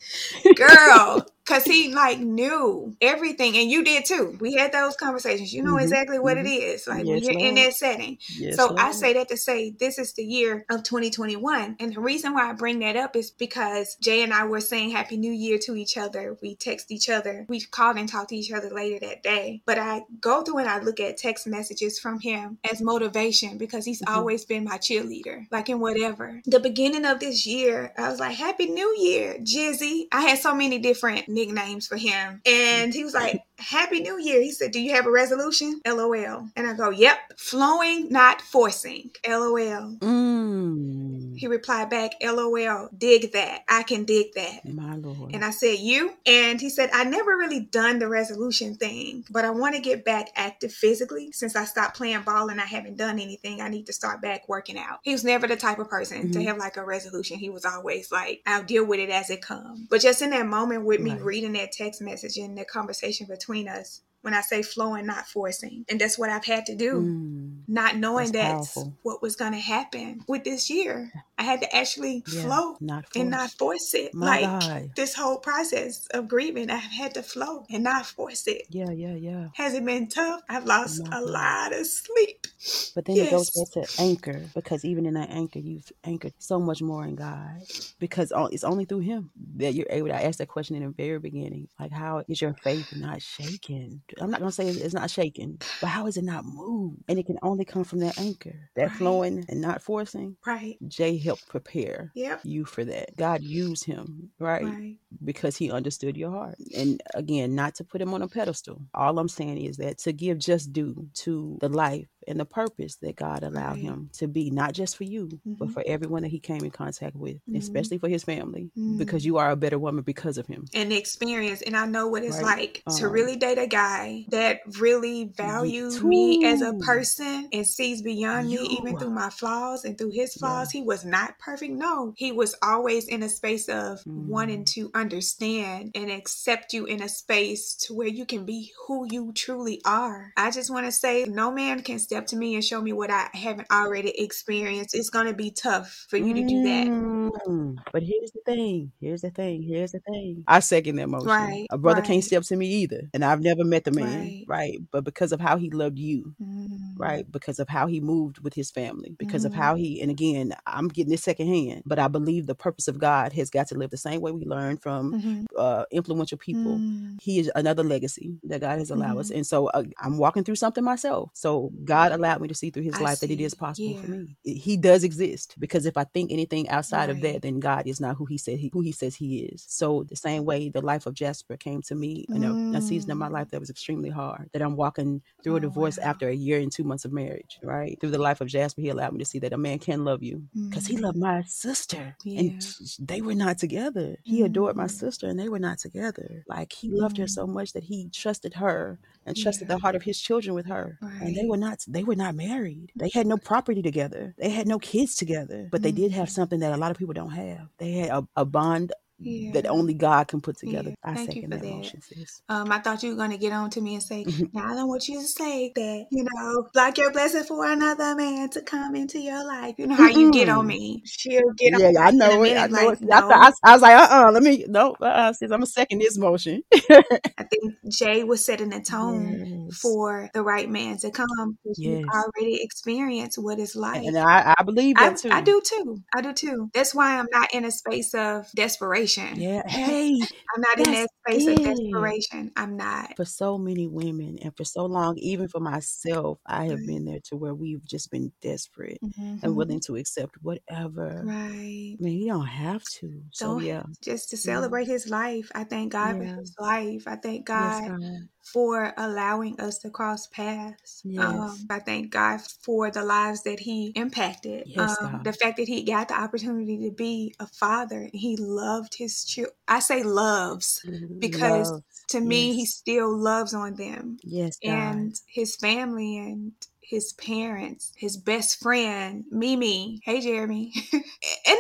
Girl, 0.55 1.25
Cause 1.45 1.65
he 1.65 1.93
like 1.93 2.19
knew 2.19 2.95
everything, 3.01 3.57
and 3.57 3.69
you 3.69 3.83
did 3.83 4.05
too. 4.05 4.38
We 4.39 4.53
had 4.53 4.71
those 4.71 4.95
conversations. 4.95 5.53
You 5.53 5.62
know 5.62 5.71
mm-hmm. 5.71 5.83
exactly 5.83 6.17
what 6.17 6.38
mm-hmm. 6.38 6.47
it 6.47 6.51
is, 6.51 6.88
like 6.88 7.05
yes, 7.05 7.23
you're 7.23 7.33
Lord. 7.33 7.45
in 7.45 7.55
that 7.55 7.73
setting. 7.73 8.17
Yes, 8.29 8.55
so 8.55 8.67
Lord. 8.67 8.79
I 8.79 8.91
say 8.93 9.13
that 9.13 9.27
to 9.27 9.35
say 9.35 9.71
this 9.71 10.00
is 10.00 10.13
the 10.13 10.23
year 10.23 10.65
of 10.69 10.83
2021, 10.83 11.75
and 11.81 11.93
the 11.93 12.00
reason 12.00 12.33
why 12.33 12.50
I 12.50 12.53
bring 12.53 12.79
that 12.79 12.95
up 12.95 13.17
is 13.17 13.29
because 13.29 13.97
Jay 14.01 14.23
and 14.23 14.33
I 14.33 14.45
were 14.45 14.62
saying 14.62 14.91
Happy 14.91 15.17
New 15.17 15.33
Year 15.33 15.59
to 15.63 15.75
each 15.75 15.97
other. 15.97 16.38
We 16.41 16.55
text 16.55 16.91
each 16.91 17.09
other. 17.09 17.45
We 17.50 17.59
called 17.59 17.97
and 17.97 18.07
talked 18.07 18.29
to 18.29 18.38
each 18.38 18.51
other 18.51 18.69
later 18.69 19.05
that 19.05 19.21
day. 19.21 19.62
But 19.65 19.77
I 19.77 20.03
go 20.21 20.43
through 20.43 20.59
and 20.59 20.69
I 20.69 20.79
look 20.79 21.01
at 21.01 21.17
text 21.17 21.45
messages 21.45 22.00
from 22.00 22.21
him 22.21 22.57
as 22.71 22.81
motivation 22.81 23.57
because 23.57 23.83
he's 23.83 24.01
mm-hmm. 24.01 24.15
always 24.15 24.45
been 24.45 24.63
my 24.63 24.77
cheerleader, 24.77 25.45
like 25.51 25.67
in 25.67 25.81
whatever. 25.81 26.41
The 26.45 26.62
beginning 26.62 27.03
of 27.03 27.19
this 27.19 27.45
year, 27.45 27.91
I 27.97 28.09
was 28.09 28.21
like 28.21 28.38
Happy 28.38 28.67
New 28.67 28.95
Year, 28.97 29.35
Jizzy. 29.39 30.07
I 30.12 30.21
had 30.21 30.39
so 30.39 30.55
many 30.55 30.79
different 30.79 31.27
nicknames 31.33 31.87
for 31.87 31.97
him. 31.97 32.41
And 32.45 32.93
he 32.93 33.03
was 33.03 33.13
like, 33.13 33.41
Happy 33.57 34.01
New 34.01 34.19
Year. 34.19 34.41
He 34.41 34.51
said, 34.51 34.72
Do 34.72 34.81
you 34.81 34.93
have 34.93 35.05
a 35.05 35.12
resolution? 35.12 35.81
LOL. 35.86 36.50
And 36.55 36.67
I 36.67 36.74
go, 36.74 36.89
Yep. 36.89 37.17
Flowing, 37.38 38.10
not 38.10 38.41
forcing. 38.41 39.12
LOL. 39.27 39.98
Mm. 40.00 41.38
He 41.38 41.48
replied 41.48 41.89
back, 41.89 42.13
LOL. 42.22 42.89
Dig 42.98 43.31
that. 43.33 43.63
I 43.69 43.83
can 43.83 44.05
dig 44.05 44.33
that. 44.36 44.65
My 44.65 44.95
Lord. 44.95 45.33
And 45.33 45.45
I 45.45 45.51
said, 45.51 45.79
You? 45.79 46.13
And 46.25 46.60
he 46.60 46.69
said, 46.69 46.89
I 46.93 47.03
never 47.03 47.38
really 47.38 47.60
done 47.60 48.00
the 48.00 48.07
resolution 48.07 48.75
thing, 48.75 49.24
but 49.29 49.45
I 49.45 49.51
want 49.51 49.75
to 49.75 49.81
get 49.81 50.03
back 50.03 50.29
active 50.36 50.74
physically. 50.74 51.31
Since 51.31 51.55
I 51.55 51.65
stopped 51.65 51.98
playing 51.98 52.24
ball 52.24 52.50
and 52.50 52.60
I 52.60 52.65
haven't 52.65 52.98
done 52.98 53.19
anything, 53.19 53.62
I 53.62 53.69
need 53.69 53.86
to 53.86 53.93
start 53.93 54.22
back 54.22 54.50
working 54.50 54.77
out. 54.77 55.00
He 55.03 55.12
was 55.12 55.24
never 55.24 55.48
the 55.48 55.55
type 55.55 55.79
of 55.79 55.89
person 55.89 56.24
mm-hmm. 56.24 56.31
to 56.31 56.43
have 56.43 56.57
like 56.57 56.77
a 56.77 56.86
resolution. 56.86 57.38
He 57.38 57.50
was 57.50 57.65
always 57.65 58.12
like, 58.12 58.41
I'll 58.45 58.63
deal 58.63 58.86
with 58.86 59.00
it 59.00 59.10
as 59.10 59.29
it 59.29 59.41
comes. 59.41 59.88
But 59.89 60.01
just 60.01 60.22
in 60.22 60.31
that 60.31 60.48
moment 60.48 60.86
with 60.86 61.01
right. 61.01 61.17
me 61.17 61.24
reading 61.24 61.53
that 61.53 61.72
text 61.72 62.01
message 62.01 62.38
and 62.38 62.57
the 62.57 62.65
conversation 62.65 63.27
between 63.27 63.42
us, 63.67 64.01
when 64.24 64.34
I 64.34 64.42
say 64.42 64.63
flowing, 64.63 65.06
not 65.06 65.27
forcing. 65.27 65.86
And 65.89 66.00
that's 66.00 66.18
what 66.18 66.30
I've 66.30 66.46
had 66.46 66.65
to 66.68 66.75
do, 66.75 67.01
mm, 67.01 67.58
not 67.68 67.98
knowing 67.98 68.32
that's, 68.32 68.74
that's 68.74 68.89
what 69.03 69.22
was 69.22 69.36
going 69.36 69.51
to 69.51 69.60
happen 69.60 70.24
with 70.27 70.46
this 70.46 70.70
year. 70.70 71.12
I 71.38 71.44
had 71.44 71.62
to 71.62 71.75
actually 71.75 72.24
yeah, 72.27 72.44
flow 72.44 72.77
not 72.80 73.06
and 73.15 73.30
not 73.30 73.51
force 73.51 73.94
it. 73.94 74.13
My 74.13 74.42
like 74.42 74.62
God. 74.62 74.92
this 74.96 75.13
whole 75.13 75.38
process 75.39 76.08
of 76.13 76.30
grieving, 76.30 76.70
I've 76.70 76.82
had 76.82 77.15
to 77.15 77.24
flow 77.24 77.65
and 77.70 77.84
not 77.84 78.06
force 78.06 78.48
it. 78.48 78.68
Yeah, 78.70 78.92
yeah, 78.92 79.15
yeah. 79.15 79.48
Has 79.56 79.74
it 79.74 79.84
been 79.84 80.08
tough? 80.08 80.42
I've 80.48 80.65
lost 80.65 81.01
a 81.12 81.22
lot 81.22 81.74
of 81.74 81.86
sleep. 81.86 82.48
But 82.96 83.06
then 83.06 83.18
yes. 83.18 83.27
it 83.27 83.32
goes 83.32 83.50
back 83.51 83.84
to 83.84 84.01
anchor 84.01 84.42
because 84.56 84.86
even 84.86 85.06
in 85.06 85.15
that 85.15 85.32
anchor, 85.32 85.60
you've 85.60 85.92
anchored 86.06 86.34
so 86.39 86.60
much 86.60 86.82
more 86.82 87.03
in 87.03 87.15
God 87.15 87.62
because 88.00 88.32
it's 88.51 88.63
only 88.63 88.86
through 88.86 89.00
Him 89.00 89.32
that 89.58 89.74
you're 89.74 89.88
able 89.89 90.08
to 90.08 90.25
ask 90.25 90.38
that 90.38 90.48
question 90.48 90.77
in 90.77 90.84
the 90.84 90.89
very 90.89 91.20
beginning. 91.20 91.68
Like, 91.77 91.92
how 91.92 92.24
is 92.30 92.42
your 92.42 92.53
faith 92.63 92.96
not 92.96 93.22
shaken? 93.22 94.01
I'm 94.20 94.32
not 94.32 94.39
going 94.39 94.50
to 94.51 94.55
say 94.55 94.67
it's 94.67 94.93
not 94.93 95.10
shaken, 95.10 95.60
but 95.82 95.88
how 95.88 96.08
is 96.08 96.17
it 96.17 96.24
not 96.24 96.46
moved? 96.46 97.03
And 97.08 97.20
it 97.20 97.25
can 97.25 97.39
only 97.41 97.65
come 97.65 97.84
from 97.84 98.00
that 98.00 98.20
anchor, 98.20 98.70
that 98.75 98.89
right. 98.89 98.91
flowing 98.91 99.46
and 99.50 99.62
not 99.62 99.82
forcing. 99.82 100.38
Right. 100.46 100.77
Jay 100.88 101.17
helped 101.17 101.48
prepare 101.48 102.12
yep. 102.15 102.41
you 102.43 102.65
for 102.65 102.84
that. 102.86 103.15
God 103.17 103.41
used 103.41 103.86
him, 103.86 104.32
right? 104.39 104.63
right? 104.63 104.98
Because 105.24 105.58
he 105.58 105.72
understood 105.72 106.17
your 106.17 106.32
heart. 106.32 106.55
And 106.75 107.01
again, 107.13 107.55
not 107.55 107.75
to 107.75 107.84
put 107.84 108.01
him 108.01 108.13
on 108.13 108.22
a 108.22 108.27
pedestal. 108.27 108.82
All 108.93 109.17
I'm 109.20 109.29
saying 109.29 109.58
is 109.58 109.77
that 109.77 109.98
to 110.00 110.13
give 110.13 110.39
just 110.39 110.74
due 110.74 111.08
to 111.15 111.58
the 111.62 111.70
life 111.70 112.08
and 112.27 112.39
the 112.39 112.46
purpose 112.46 112.96
that 112.98 113.15
God 113.15 113.44
allowed 113.44 113.74
right. 113.74 113.82
him 113.82 114.10
to 114.13 114.27
be, 114.27 114.50
not 114.50 114.74
just 114.74 114.98
for 114.98 115.03
you, 115.03 115.27
mm-hmm. 115.27 115.53
but 115.53 115.72
for 115.72 115.84
everyone 115.86 116.24
that 116.24 116.30
he 116.30 116.39
came 116.39 116.63
in 116.63 116.72
contact 116.72 117.15
with, 117.15 117.36
mm-hmm. 117.36 117.58
especially 117.58 117.98
for 117.98 118.10
his 118.10 118.24
family, 118.24 118.70
mm-hmm. 118.77 118.98
because 118.98 119.25
you 119.25 119.38
are 119.38 119.51
a 119.51 119.56
better 119.56 119.80
woman 119.80 120.03
because 120.03 120.38
of 120.38 120.48
him. 120.48 120.65
And 120.74 120.92
the 120.92 120.98
experience, 120.98 121.62
and 121.62 121.75
I 121.75 121.86
know 121.86 122.08
what 122.08 122.24
it's 122.24 122.42
right. 122.42 122.58
like 122.58 122.84
um, 122.88 122.98
to 122.98 123.08
really 123.08 123.36
date 123.36 123.58
a 123.58 123.68
guy 123.68 124.25
that 124.30 124.62
really 124.80 125.25
values 125.36 126.03
me 126.03 126.46
as 126.46 126.62
a 126.62 126.74
person 126.74 127.50
and 127.51 127.65
sees 127.65 128.01
beyond 128.01 128.51
you. 128.51 128.62
me, 128.62 128.77
even 128.80 128.98
through 128.98 129.12
my 129.12 129.30
flaws 129.30 129.86
and 129.86 129.98
through 129.98 130.12
his 130.12 130.34
flaws. 130.36 130.74
Yeah. 130.74 130.82
He 130.82 130.86
was 130.86 131.06
not 131.06 131.39
perfect. 131.39 131.74
No, 131.74 132.13
he 132.15 132.32
was 132.32 132.56
always 132.62 133.08
in 133.08 133.24
a 133.24 133.30
space 133.30 133.70
of 133.70 134.01
wanting 134.06 134.63
mm. 134.63 134.74
to 134.74 134.92
understand 134.94 135.92
and 135.96 136.12
accept 136.12 136.74
you 136.74 136.86
in 136.86 137.01
a 137.01 137.10
space 137.10 137.75
to 137.75 137.94
where 137.94 138.08
you 138.08 138.25
can 138.25 138.46
be 138.46 138.72
who 138.88 139.08
you 139.10 139.32
truly 139.34 139.82
are. 139.86 140.34
I 140.38 140.51
just 140.51 140.72
want 140.72 140.86
to 140.86 140.92
say, 140.92 141.25
no 141.25 141.51
man 141.51 141.82
can 141.82 142.00
step 142.13 142.27
to 142.27 142.36
me 142.36 142.53
and 142.53 142.63
show 142.63 142.79
me 142.79 142.93
what 142.93 143.10
I 143.10 143.27
haven't 143.34 143.67
already 143.72 144.10
experienced. 144.22 144.93
It's 144.93 145.10
going 145.10 145.25
to 145.25 145.34
be 145.34 145.50
tough 145.50 146.05
for 146.10 146.17
you 146.17 146.34
to 146.36 146.46
do 146.46 146.62
that. 146.63 146.88
Mm. 146.88 147.77
But 147.91 148.03
here's 148.03 148.32
the 148.32 148.41
thing. 148.46 148.91
Here's 149.00 149.22
the 149.22 149.32
thing. 149.32 149.63
Here's 149.63 149.93
the 149.93 150.00
thing. 150.00 150.43
I 150.48 150.60
second 150.60 150.98
that 150.98 151.10
motion. 151.10 151.27
Right. 151.27 151.65
A 151.72 151.77
brother 151.77 152.01
right. 152.01 152.08
can't 152.08 152.24
step 152.24 152.43
to 152.43 152.55
me 152.55 152.67
either. 152.67 153.10
And 153.15 153.25
I've 153.25 153.41
never 153.41 153.63
met 153.63 153.86
the 153.86 153.91
man. 153.91 154.20
Right. 154.20 154.46
right? 154.48 154.79
But 154.91 155.05
because 155.05 155.32
of 155.32 155.39
how 155.41 155.58
he 155.58 155.72
loved 155.72 155.98
you, 155.98 156.36
mm. 156.39 156.77
right? 156.98 157.29
Because 157.32 157.58
of 157.58 157.67
how 157.67 157.88
he 157.88 158.00
moved 158.00 158.39
with 158.43 158.53
his 158.53 158.70
family, 158.70 159.15
because 159.17 159.41
mm. 159.41 159.48
of 159.48 159.55
how 159.55 159.74
he, 159.74 160.00
and 160.00 160.12
again, 160.12 160.53
I'm 160.67 160.89
getting 160.89 161.10
this 161.10 161.24
secondhand, 161.24 161.82
but 161.86 161.98
I 161.98 162.10
believe 162.10 162.46
the 162.46 162.53
purpose 162.53 162.88
of 162.88 163.00
God 163.00 163.34
has 163.34 163.50
got 163.50 163.70
to 163.70 163.75
live 163.75 163.89
the 163.89 163.98
same 163.98 164.22
way 164.22 164.32
we 164.32 164.46
learn 164.46 164.77
from 164.77 165.13
mm-hmm. 165.13 165.43
uh, 165.58 165.86
influential 165.91 166.38
people. 166.38 166.77
Mm. 166.77 167.20
He 167.20 167.39
is 167.39 167.51
another 167.55 167.84
legacy 167.84 168.38
that 168.43 168.62
God 168.62 168.77
has 168.77 168.91
allowed 168.91 169.12
mm-hmm. 169.12 169.20
us. 169.20 169.32
And 169.32 169.48
so 169.48 169.67
uh, 169.67 169.84
I'm 170.00 170.20
walking 170.20 170.43
through 170.43 170.58
something 170.58 170.84
myself. 170.84 171.32
So 171.34 171.72
God 171.84 172.02
God 172.10 172.19
allowed 172.19 172.41
me 172.41 172.48
to 172.48 172.53
see 172.53 172.69
through 172.69 172.83
his 172.83 172.95
I 172.95 173.00
life 173.00 173.17
see. 173.19 173.27
that 173.27 173.33
it 173.33 173.43
is 173.43 173.53
possible 173.53 173.89
yeah. 173.89 174.01
for 174.01 174.12
me. 174.12 174.38
He 174.43 174.77
does 174.77 175.03
exist 175.03 175.55
because 175.60 175.86
if 175.86 175.98
I 175.98 176.03
think 176.03 176.31
anything 176.31 176.69
outside 176.69 177.07
right. 177.07 177.10
of 177.10 177.22
that, 177.22 177.41
then 177.41 177.60
God 177.60 177.88
is 177.88 178.00
not 178.00 178.15
who 178.15 178.25
he 178.25 178.38
said 178.38 178.60
he, 178.60 178.69
who 178.74 178.81
he 178.81 178.91
says 178.91 179.15
he 179.15 179.43
is. 179.43 179.65
So 179.67 180.03
the 180.10 180.15
same 180.15 180.45
way 180.45 180.69
the 180.69 180.81
life 180.81 181.05
of 181.05 181.13
Jasper 181.13 181.57
came 181.57 181.81
to 181.83 181.95
me 181.95 182.25
in 182.29 182.41
mm. 182.41 182.75
a, 182.75 182.77
a, 182.77 182.81
season 182.81 183.12
of 183.12 183.17
my 183.17 183.27
life 183.27 183.50
that 183.51 183.60
was 183.60 183.69
extremely 183.69 184.10
hard, 184.10 184.50
that 184.53 184.62
I'm 184.62 184.75
walking 184.75 185.22
through 185.43 185.53
oh, 185.53 185.57
a 185.57 185.62
divorce 185.62 185.98
wow. 185.98 186.10
after 186.10 186.29
a 186.29 186.36
year 186.36 186.60
and 186.60 186.72
two 186.72 186.83
months 186.83 187.05
of 187.05 187.13
marriage, 187.13 187.60
right? 187.63 187.98
Through 188.00 188.12
the 188.12 188.17
life 188.17 188.41
of 188.41 188.48
Jasper, 188.48 188.81
he 188.81 188.89
allowed 188.89 189.13
me 189.13 189.19
to 189.19 189.25
see 189.25 189.39
that 189.39 189.53
a 189.53 189.57
man 189.57 189.79
can 189.79 190.03
love 190.03 190.24
you 190.24 190.43
because 190.67 190.86
mm. 190.86 190.89
he 190.89 190.98
loved 190.98 191.17
mm. 191.17 191.22
my 191.22 191.43
sister 191.43 192.15
yeah. 192.24 192.39
and 192.39 192.65
they 193.00 193.22
were 193.22 193.36
not 193.36 193.57
together. 193.57 194.17
He 194.24 194.41
mm. 194.41 194.45
adored 194.45 194.75
my 194.75 194.86
mm. 194.86 194.91
sister 194.91 195.27
and 195.27 195.39
they 195.39 195.50
were 195.50 195.60
not 195.60 195.79
together. 195.79 196.43
Like 196.48 196.74
he 196.74 196.89
loved 196.89 197.17
her 197.17 197.27
so 197.27 197.48
much 197.48 197.74
that 197.74 197.83
he 197.83 198.10
trusted 198.10 198.55
her 198.55 199.00
and 199.25 199.38
trusted 199.38 199.67
yeah. 199.67 199.75
the 199.75 199.81
heart 199.81 199.95
of 199.95 200.03
his 200.03 200.19
children 200.19 200.53
with 200.53 200.65
her. 200.67 200.98
Right. 201.01 201.22
And 201.22 201.36
they 201.36 201.45
were 201.45 201.57
not 201.57 201.79
they 201.93 202.03
were 202.03 202.15
not 202.15 202.35
married. 202.35 202.91
They 202.95 203.09
had 203.13 203.27
no 203.27 203.38
property 203.38 203.81
together. 203.81 204.33
They 204.38 204.50
had 204.50 204.67
no 204.67 204.79
kids 204.79 205.15
together. 205.15 205.67
But 205.71 205.81
they 205.81 205.91
mm. 205.91 205.97
did 205.97 206.12
have 206.12 206.29
something 206.29 206.59
that 206.59 206.73
a 206.73 206.77
lot 206.77 206.91
of 206.91 206.97
people 206.97 207.13
don't 207.13 207.31
have. 207.31 207.67
They 207.77 207.91
had 207.93 208.09
a, 208.09 208.27
a 208.35 208.45
bond 208.45 208.93
yeah. 209.24 209.51
that 209.53 209.68
only 209.68 209.94
God 209.94 210.27
can 210.27 210.42
put 210.42 210.58
together. 210.58 210.89
Yeah. 210.89 211.12
I 211.12 211.15
Thank 211.15 211.34
second 211.34 211.50
that, 211.51 211.62
that, 211.62 211.70
motion, 211.70 212.01
sis. 212.01 212.42
Um, 212.50 212.72
I 212.72 212.80
thought 212.80 213.03
you 213.03 213.12
were 213.12 213.15
going 213.15 213.32
to 213.32 213.38
get 213.38 213.51
on 213.53 213.70
to 213.72 213.82
me 213.82 213.96
and 213.96 214.03
say, 214.03 214.24
mm-hmm. 214.24 214.46
now 214.53 214.72
I 214.72 214.75
don't 214.75 214.88
want 214.88 215.08
you 215.08 215.22
to 215.22 215.27
say 215.27 215.72
that, 215.75 216.06
you 216.12 216.24
know, 216.24 216.68
block 216.74 216.98
your 216.98 217.12
blessing 217.12 217.44
for 217.44 217.65
another 217.65 218.15
man 218.15 218.50
to 218.51 218.62
come 218.62 218.96
into 218.96 219.20
your 219.20 219.46
life. 219.46 219.75
You 219.77 219.88
know 219.88 219.96
how 219.96 220.10
you 220.10 220.32
get 220.32 220.50
on 220.50 220.68
me. 220.68 221.01
She'll 221.06 221.53
get 221.58 221.80
yeah, 221.80 221.88
on 221.88 221.98
I 221.98 222.12
know 222.12 222.44
it. 222.44 222.58
I 222.58 222.68
know 222.68 222.86
like, 222.88 223.01
it. 223.01 223.08
No. 223.08 223.30
I, 223.30 223.51
I, 223.63 223.74
was 223.74 223.82
like, 223.82 223.98
uh-uh, 223.98 224.32
let 224.32 224.44
me, 224.44 224.65
no, 224.68 224.96
uh-uh, 225.01 225.34
sis, 225.34 225.51
I'm 225.51 225.60
going 225.60 225.62
to 225.62 225.68
second 225.68 226.00
this 226.00 226.18
motion. 226.18 226.63
I 226.74 227.44
think 227.44 227.74
Jay 227.89 228.24
was 228.24 228.46
setting 228.46 228.70
the 228.70 228.82
tone 228.82 229.68
yes. 229.68 229.80
for 229.80 230.30
the 230.34 230.44
right 230.44 230.70
man 230.70 230.98
to 230.98 231.12
come. 231.12 231.58
Yes. 231.75 232.03
already 232.13 232.62
experienced 232.62 233.38
what 233.38 233.60
it's 233.60 233.75
like. 233.75 234.03
And 234.03 234.18
I, 234.18 234.53
I 234.58 234.63
believe 234.63 234.96
that 234.96 235.13
I, 235.13 235.15
too. 235.15 235.30
I 235.32 235.42
do 235.42 235.62
too. 235.63 236.01
I 236.15 236.22
do 236.22 236.34
too. 236.34 236.70
That's 236.74 236.94
why 236.94 237.18
I'm 237.18 237.27
not 237.32 237.53
in 237.53 237.65
a 237.65 237.72
space 237.72 238.13
of 238.13 238.48
desperation 238.56 239.12
desperation. 239.15 239.41
Yeah. 239.41 239.62
Hey, 239.84 240.20
I'm 240.55 240.62
not 240.62 240.79
in 240.79 240.93
that 240.93 241.10
space 241.27 241.48
it. 241.48 241.60
of 241.60 241.65
desperation. 241.65 242.51
I'm 242.55 242.77
not. 242.77 243.15
For 243.15 243.25
so 243.25 243.58
many 243.58 243.88
women 243.88 244.38
and 244.41 244.55
for 244.55 244.63
so 244.63 244.86
long, 244.86 245.17
even 245.17 245.48
for 245.48 245.60
myself, 245.60 246.39
I 246.46 246.65
have 246.65 246.79
right. 246.79 246.88
been 246.88 247.05
there 247.05 247.20
to 247.25 247.36
where 247.36 247.53
we've 247.53 247.86
just 247.86 248.12
been 248.12 248.32
desperate 248.41 249.00
mm-hmm. 249.03 249.38
and 249.43 249.55
willing 249.55 249.79
to 249.82 249.96
accept 249.96 250.36
whatever. 250.41 251.24
Right. 251.25 251.98
I 252.00 252.03
mean, 252.03 252.20
you 252.20 252.27
don't 252.27 252.46
have 252.46 252.84
to. 253.00 253.22
So, 253.32 253.55
don't, 253.55 253.63
yeah. 253.63 253.84
Just 254.01 254.29
to 254.29 254.38
celebrate 254.38 254.88
yeah. 254.88 254.93
his 254.93 255.10
life. 255.10 255.51
I 255.55 255.63
thank 255.63 255.91
God 255.91 256.22
yeah. 256.22 256.34
for 256.36 256.39
his 256.39 256.55
life. 256.60 257.03
I 257.07 257.16
thank 257.16 257.46
God. 257.46 257.83
Yes, 257.83 257.90
God 257.90 258.27
for 258.44 258.94
allowing 258.98 259.60
us 259.60 259.77
to 259.79 259.90
cross 259.90 260.27
paths. 260.27 261.01
Yes. 261.06 261.24
Um, 261.24 261.58
I 261.70 261.79
thank 261.79 262.12
God 262.12 262.42
for 262.42 262.92
the 262.92 263.03
lives 263.03 263.44
that 263.44 263.60
He 263.60 263.94
impacted. 263.96 264.64
Yes, 264.68 264.98
um, 265.01 265.22
the 265.24 265.34
fact 265.34 265.58
that 265.58 265.68
He 265.68 265.84
got 265.84 266.10
the 266.10 266.20
opportunity 266.20 266.77
to 266.90 266.92
be 266.92 267.36
a 267.40 267.48
father, 267.48 268.10
He 268.14 268.36
loved 268.38 268.96
His 268.96 269.24
children. 269.24 269.56
I 269.68 269.79
say 269.79 270.03
loves 270.03 270.82
mm-hmm. 270.86 271.20
because 271.20 271.72
Love. 271.72 271.84
to 272.10 272.22
me, 272.22 272.48
yes. 272.48 272.56
He 272.56 272.66
still 272.66 273.18
loves 273.18 273.53
on 273.53 273.75
them. 273.75 274.18
Yes, 274.24 274.58
God. 274.64 274.72
and 274.72 275.16
His 275.27 275.56
family 275.56 276.18
and 276.18 276.51
his 276.86 277.14
parents, 277.14 277.92
his 277.96 278.18
best 278.18 278.62
friend, 278.62 279.24
Mimi. 279.32 280.00
Hey, 280.03 280.22
Jeremy. 280.22 280.72
and 280.94 281.01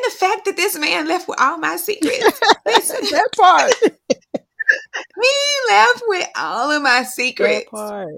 the 0.03 0.15
fact 0.19 0.45
that 0.45 0.55
this 0.55 0.77
man 0.77 1.07
left 1.07 1.27
with 1.27 1.41
all 1.41 1.57
my 1.57 1.77
secrets. 1.77 2.39
that 2.65 3.29
part. 3.35 3.71
Me 5.17 5.29
left 5.69 6.03
with 6.07 6.27
all 6.35 6.71
of 6.71 6.81
my 6.81 7.03
secrets. 7.03 7.69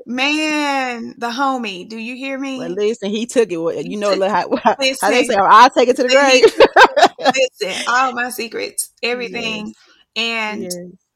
Man, 0.05 1.15
the 1.17 1.29
homie. 1.29 1.87
Do 1.87 1.97
you 1.97 2.15
hear 2.15 2.37
me? 2.37 2.59
Well, 2.59 2.69
listen, 2.69 3.09
he 3.09 3.25
took 3.25 3.51
it. 3.51 3.85
You 3.85 3.97
know 3.97 4.19
how, 4.27 4.55
how, 4.57 4.75
listen, 4.79 4.97
how 5.01 5.09
they 5.09 5.25
say, 5.25 5.35
I'll 5.35 5.69
take 5.69 5.89
it 5.89 5.95
to 5.97 6.03
the 6.03 6.09
grave. 6.09 6.43
listen, 7.61 7.85
all 7.87 8.13
my 8.13 8.29
secrets, 8.29 8.89
everything. 9.03 9.67
Yes. 9.67 9.75
And 10.17 10.63
yes 10.63 10.75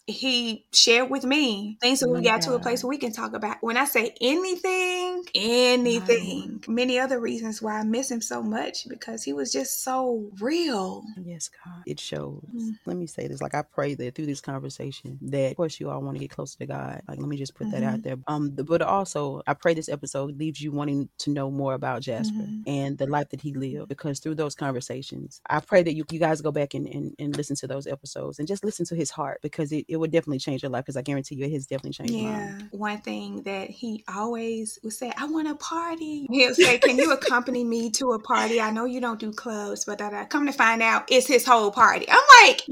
he 0.10 0.66
shared 0.74 1.10
with 1.10 1.24
me 1.24 1.78
things 1.82 2.00
that 2.00 2.10
we 2.10 2.22
got 2.22 2.42
God. 2.42 2.50
to 2.50 2.54
a 2.56 2.60
place 2.60 2.84
where 2.84 2.90
we 2.90 2.98
can 2.98 3.12
talk 3.12 3.34
about. 3.34 3.58
When 3.62 3.78
I 3.78 3.86
say 3.86 4.16
anything, 4.22 5.24
anything, 5.36 6.64
many 6.68 7.00
other 7.00 7.20
reasons 7.20 7.62
why 7.62 7.80
I 7.80 7.84
miss 7.84 8.10
him 8.10 8.22
so 8.22 8.42
much 8.42 8.88
because 8.88 9.24
he 9.24 9.34
was 9.34 9.52
just 9.52 9.84
so 9.84 10.30
real. 10.40 11.04
Yes, 11.24 11.50
God. 11.64 11.84
It 11.86 12.00
shows. 12.00 12.44
Mm-hmm. 12.54 12.70
Let 12.86 12.98
me 12.98 13.08
say 13.08 13.28
this. 13.28 13.42
Like 13.42 13.56
I 13.56 13.62
pray 13.62 13.94
that 13.96 14.16
through 14.16 14.26
this 14.26 14.42
conversation 14.42 15.18
that 15.22 15.52
of 15.52 15.58
course 15.58 15.80
you 15.80 15.90
all 15.90 16.02
want 16.02 16.16
to 16.16 16.20
get 16.20 16.32
closer 16.32 16.58
to 16.60 16.66
God. 16.66 17.02
Like 17.08 17.20
let 17.20 17.28
me 17.28 17.38
just 17.38 17.56
put 17.56 17.68
mm-hmm. 17.68 17.80
that 17.80 17.84
out 17.84 17.94
mm-hmm. 17.96 18.02
there. 18.02 18.18
Um 18.28 18.56
the 18.56 18.64
but 18.64 18.82
also 18.82 19.42
I 19.48 19.54
pray 19.54 19.74
this 19.74 19.90
episode 19.90 20.38
leaves 20.38 20.62
you 20.62 20.72
wanting 20.72 21.10
to 21.20 21.30
know 21.30 21.52
more 21.52 21.74
about 21.74 22.02
Jasper 22.02 22.38
mm-hmm. 22.38 22.62
and 22.68 22.98
the 22.98 23.08
life 23.08 23.30
that 23.30 23.42
he 23.42 23.54
lived 23.54 23.90
because 23.90 24.20
through 24.20 24.36
those 24.36 24.56
conversations, 24.56 25.42
I 25.50 25.60
pray 25.60 25.84
that 25.84 25.96
you, 25.96 26.06
you 26.12 26.20
guys 26.20 26.42
go 26.42 26.52
back 26.52 26.74
and, 26.74 26.88
and, 26.88 27.16
and 27.20 27.36
listen 27.36 27.56
to 27.58 27.68
those 27.68 27.88
episodes 27.88 28.40
and 28.40 28.48
just 28.48 28.64
listen 28.64 28.86
to 28.88 28.96
his 28.96 29.12
heart 29.12 29.40
because 29.42 29.72
it, 29.72 29.86
it 29.88 29.98
would 30.00 30.12
definitely 30.12 30.40
change 30.40 30.64
your 30.64 30.72
life 30.72 30.86
because 30.86 30.98
I 30.98 31.02
guarantee 31.02 31.36
you 31.36 31.46
it 31.46 31.52
has 31.52 31.68
definitely 31.68 31.92
changed 31.92 32.14
yeah. 32.14 32.52
Mine. 32.52 32.70
One 32.72 32.98
thing 33.00 33.44
that 33.44 33.70
he 33.70 34.04
always 34.08 34.80
would 34.84 34.94
say, 34.94 35.12
I 35.18 35.26
want 35.26 35.48
a 35.48 35.56
party. 35.56 36.28
He'll 36.30 36.54
say, 36.54 36.78
Can 36.80 36.98
you 36.98 37.12
accompany 37.12 37.64
me 37.64 37.92
to 37.92 38.14
a 38.14 38.20
party? 38.20 38.62
I 38.62 38.72
know 38.72 38.86
you 38.86 39.02
don't 39.02 39.20
do 39.20 39.32
clubs, 39.32 39.86
but 39.86 40.02
I 40.02 40.26
come 40.26 40.46
to 40.46 40.54
find 40.54 40.82
out 40.82 41.06
it's 41.10 41.28
his 41.28 41.46
whole 41.46 41.72
party. 41.72 42.06
I'm 42.10 42.20
like, 42.44 42.64